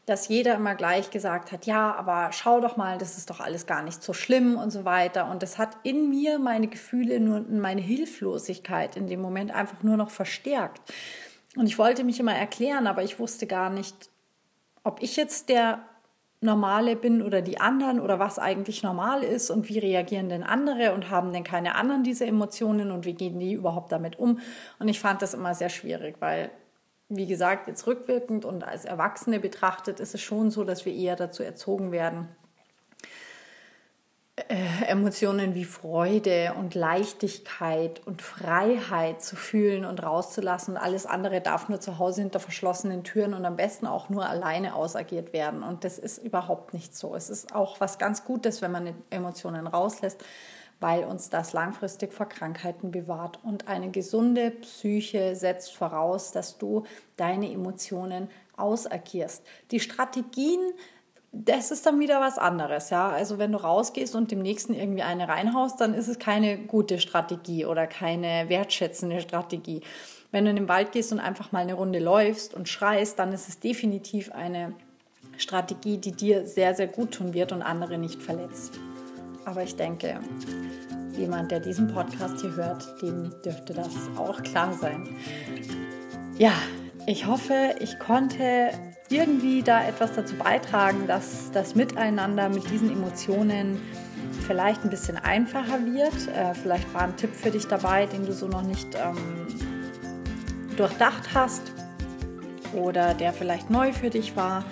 dass 0.06 0.28
jeder 0.28 0.54
immer 0.54 0.74
gleich 0.74 1.10
gesagt 1.10 1.50
hat, 1.50 1.66
ja, 1.66 1.94
aber 1.94 2.30
schau 2.32 2.60
doch 2.60 2.76
mal, 2.76 2.98
das 2.98 3.16
ist 3.16 3.30
doch 3.30 3.40
alles 3.40 3.66
gar 3.66 3.82
nicht 3.82 4.02
so 4.02 4.12
schlimm 4.12 4.56
und 4.56 4.70
so 4.70 4.84
weiter. 4.84 5.30
Und 5.30 5.42
das 5.42 5.56
hat 5.56 5.70
in 5.82 6.10
mir 6.10 6.38
meine 6.38 6.68
Gefühle 6.68 7.20
nur 7.20 7.40
meine 7.40 7.80
Hilflosigkeit 7.80 8.96
in 8.96 9.06
dem 9.06 9.20
Moment 9.20 9.54
einfach 9.54 9.82
nur 9.82 9.96
noch 9.96 10.10
verstärkt. 10.10 10.82
Und 11.56 11.66
ich 11.66 11.78
wollte 11.78 12.04
mich 12.04 12.20
immer 12.20 12.34
erklären, 12.34 12.86
aber 12.86 13.02
ich 13.02 13.18
wusste 13.18 13.46
gar 13.46 13.70
nicht, 13.70 14.10
ob 14.82 15.02
ich 15.02 15.16
jetzt 15.16 15.48
der 15.48 15.80
Normale 16.44 16.94
bin 16.94 17.22
oder 17.22 17.40
die 17.40 17.58
anderen 17.58 18.00
oder 18.00 18.18
was 18.18 18.38
eigentlich 18.38 18.82
normal 18.82 19.24
ist 19.24 19.50
und 19.50 19.68
wie 19.68 19.78
reagieren 19.78 20.28
denn 20.28 20.42
andere 20.42 20.92
und 20.92 21.10
haben 21.10 21.32
denn 21.32 21.44
keine 21.44 21.74
anderen 21.74 22.04
diese 22.04 22.26
Emotionen 22.26 22.90
und 22.90 23.06
wie 23.06 23.14
gehen 23.14 23.40
die 23.40 23.54
überhaupt 23.54 23.90
damit 23.90 24.18
um. 24.18 24.40
Und 24.78 24.88
ich 24.88 25.00
fand 25.00 25.22
das 25.22 25.32
immer 25.32 25.54
sehr 25.54 25.70
schwierig, 25.70 26.16
weil, 26.20 26.50
wie 27.16 27.26
gesagt, 27.26 27.68
jetzt 27.68 27.86
rückwirkend 27.86 28.44
und 28.44 28.64
als 28.64 28.84
Erwachsene 28.84 29.40
betrachtet 29.40 30.00
ist 30.00 30.14
es 30.14 30.20
schon 30.20 30.50
so, 30.50 30.64
dass 30.64 30.84
wir 30.84 30.94
eher 30.94 31.16
dazu 31.16 31.42
erzogen 31.42 31.92
werden, 31.92 32.28
äh, 34.36 34.86
Emotionen 34.88 35.54
wie 35.54 35.64
Freude 35.64 36.54
und 36.58 36.74
Leichtigkeit 36.74 38.04
und 38.04 38.20
Freiheit 38.20 39.22
zu 39.22 39.36
fühlen 39.36 39.84
und 39.84 40.02
rauszulassen. 40.02 40.74
Und 40.74 40.82
alles 40.82 41.06
andere 41.06 41.40
darf 41.40 41.68
nur 41.68 41.80
zu 41.80 42.00
Hause 42.00 42.22
hinter 42.22 42.40
verschlossenen 42.40 43.04
Türen 43.04 43.32
und 43.32 43.44
am 43.44 43.56
besten 43.56 43.86
auch 43.86 44.08
nur 44.08 44.28
alleine 44.28 44.74
ausagiert 44.74 45.32
werden. 45.32 45.62
Und 45.62 45.84
das 45.84 45.98
ist 45.98 46.18
überhaupt 46.18 46.74
nicht 46.74 46.96
so. 46.96 47.14
Es 47.14 47.30
ist 47.30 47.54
auch 47.54 47.78
was 47.78 47.98
ganz 47.98 48.24
Gutes, 48.24 48.60
wenn 48.60 48.72
man 48.72 48.94
Emotionen 49.10 49.68
rauslässt, 49.68 50.24
weil 50.80 51.04
uns 51.04 51.30
das 51.30 51.52
langfristig 51.52 52.12
vor 52.12 52.26
Krankheiten 52.26 52.90
bewahrt. 52.90 53.38
Und 53.42 53.68
eine 53.68 53.90
gesunde 53.90 54.50
Psyche 54.50 55.34
setzt 55.36 55.72
voraus, 55.72 56.32
dass 56.32 56.58
du 56.58 56.84
deine 57.16 57.50
Emotionen 57.50 58.28
ausagierst. 58.56 59.42
Die 59.70 59.80
Strategien, 59.80 60.60
das 61.32 61.70
ist 61.70 61.86
dann 61.86 61.98
wieder 62.00 62.20
was 62.20 62.38
anderes, 62.38 62.90
ja. 62.90 63.08
Also 63.08 63.38
wenn 63.38 63.52
du 63.52 63.58
rausgehst 63.58 64.14
und 64.14 64.30
dem 64.30 64.42
nächsten 64.42 64.74
irgendwie 64.74 65.02
eine 65.02 65.28
reinhaust, 65.28 65.80
dann 65.80 65.94
ist 65.94 66.08
es 66.08 66.18
keine 66.18 66.58
gute 66.58 66.98
Strategie 66.98 67.66
oder 67.66 67.86
keine 67.86 68.48
wertschätzende 68.48 69.20
Strategie. 69.20 69.80
Wenn 70.30 70.44
du 70.44 70.50
in 70.50 70.56
den 70.56 70.68
Wald 70.68 70.92
gehst 70.92 71.12
und 71.12 71.20
einfach 71.20 71.52
mal 71.52 71.60
eine 71.60 71.74
Runde 71.74 71.98
läufst 71.98 72.54
und 72.54 72.68
schreist, 72.68 73.18
dann 73.18 73.32
ist 73.32 73.48
es 73.48 73.60
definitiv 73.60 74.32
eine 74.32 74.74
Strategie, 75.36 75.98
die 75.98 76.12
dir 76.12 76.46
sehr, 76.46 76.74
sehr 76.74 76.88
gut 76.88 77.12
tun 77.12 77.34
wird 77.34 77.52
und 77.52 77.62
andere 77.62 77.98
nicht 77.98 78.22
verletzt. 78.22 78.78
Aber 79.44 79.62
ich 79.62 79.76
denke, 79.76 80.18
jemand, 81.16 81.50
der 81.50 81.60
diesen 81.60 81.92
Podcast 81.92 82.40
hier 82.40 82.54
hört, 82.54 83.00
dem 83.02 83.30
dürfte 83.44 83.74
das 83.74 83.94
auch 84.16 84.42
klar 84.42 84.72
sein. 84.72 85.08
Ja, 86.38 86.52
ich 87.06 87.26
hoffe, 87.26 87.74
ich 87.80 87.98
konnte 87.98 88.70
irgendwie 89.10 89.62
da 89.62 89.86
etwas 89.86 90.14
dazu 90.14 90.34
beitragen, 90.36 91.06
dass 91.06 91.50
das 91.52 91.74
Miteinander 91.74 92.48
mit 92.48 92.68
diesen 92.70 92.90
Emotionen 92.90 93.80
vielleicht 94.46 94.84
ein 94.84 94.90
bisschen 94.90 95.16
einfacher 95.16 95.84
wird. 95.84 96.28
Äh, 96.34 96.54
vielleicht 96.54 96.92
war 96.94 97.02
ein 97.02 97.16
Tipp 97.16 97.34
für 97.34 97.50
dich 97.50 97.66
dabei, 97.66 98.06
den 98.06 98.26
du 98.26 98.32
so 98.32 98.48
noch 98.48 98.62
nicht 98.62 98.88
ähm, 98.94 99.46
durchdacht 100.76 101.34
hast 101.34 101.72
oder 102.72 103.14
der 103.14 103.32
vielleicht 103.32 103.70
neu 103.70 103.92
für 103.92 104.10
dich 104.10 104.36
war. 104.36 104.64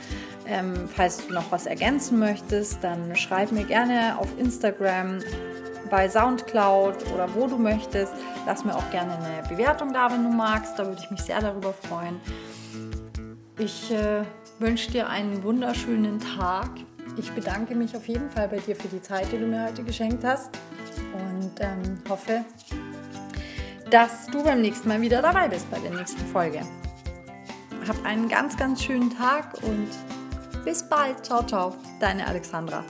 Ähm, 0.47 0.89
falls 0.93 1.27
du 1.27 1.35
noch 1.35 1.51
was 1.53 1.67
ergänzen 1.67 2.19
möchtest, 2.19 2.83
dann 2.83 3.15
schreib 3.15 3.53
mir 3.53 3.65
gerne 3.65 4.19
auf 4.19 4.29
Instagram, 4.39 5.21
bei 5.93 6.09
Soundcloud 6.09 7.13
oder 7.13 7.35
wo 7.35 7.47
du 7.47 7.59
möchtest. 7.59 8.15
Lass 8.47 8.65
mir 8.65 8.75
auch 8.75 8.91
gerne 8.91 9.13
eine 9.19 9.47
Bewertung 9.47 9.93
da, 9.93 10.11
wenn 10.11 10.25
du 10.25 10.31
magst. 10.31 10.79
Da 10.79 10.87
würde 10.87 11.01
ich 11.05 11.11
mich 11.11 11.21
sehr 11.21 11.41
darüber 11.41 11.75
freuen. 11.75 12.19
Ich 13.59 13.93
äh, 13.93 14.23
wünsche 14.59 14.91
dir 14.91 15.11
einen 15.11 15.43
wunderschönen 15.43 16.19
Tag. 16.19 16.71
Ich 17.19 17.31
bedanke 17.33 17.75
mich 17.75 17.95
auf 17.95 18.09
jeden 18.09 18.31
Fall 18.31 18.49
bei 18.49 18.59
dir 18.59 18.75
für 18.75 18.89
die 18.89 19.03
Zeit, 19.03 19.31
die 19.33 19.39
du 19.39 19.47
mir 19.47 19.67
heute 19.67 19.85
geschenkt 19.85 20.25
hast 20.25 20.51
und 21.13 21.53
ähm, 21.61 21.99
hoffe, 22.09 22.43
dass 23.91 24.29
du 24.29 24.43
beim 24.43 24.63
nächsten 24.63 24.89
Mal 24.89 25.03
wieder 25.03 25.21
dabei 25.21 25.49
bist 25.49 25.71
bei 25.71 25.79
der 25.79 25.91
nächsten 25.91 26.25
Folge. 26.29 26.61
Hab 27.87 28.03
einen 28.07 28.31
ganz, 28.31 28.57
ganz 28.57 28.83
schönen 28.83 29.15
Tag 29.15 29.53
und 29.63 29.91
bis 30.65 30.83
bald. 30.83 31.25
Ciao, 31.25 31.43
ciao. 31.43 31.77
Deine 32.01 32.27
Alexandra. 32.27 32.85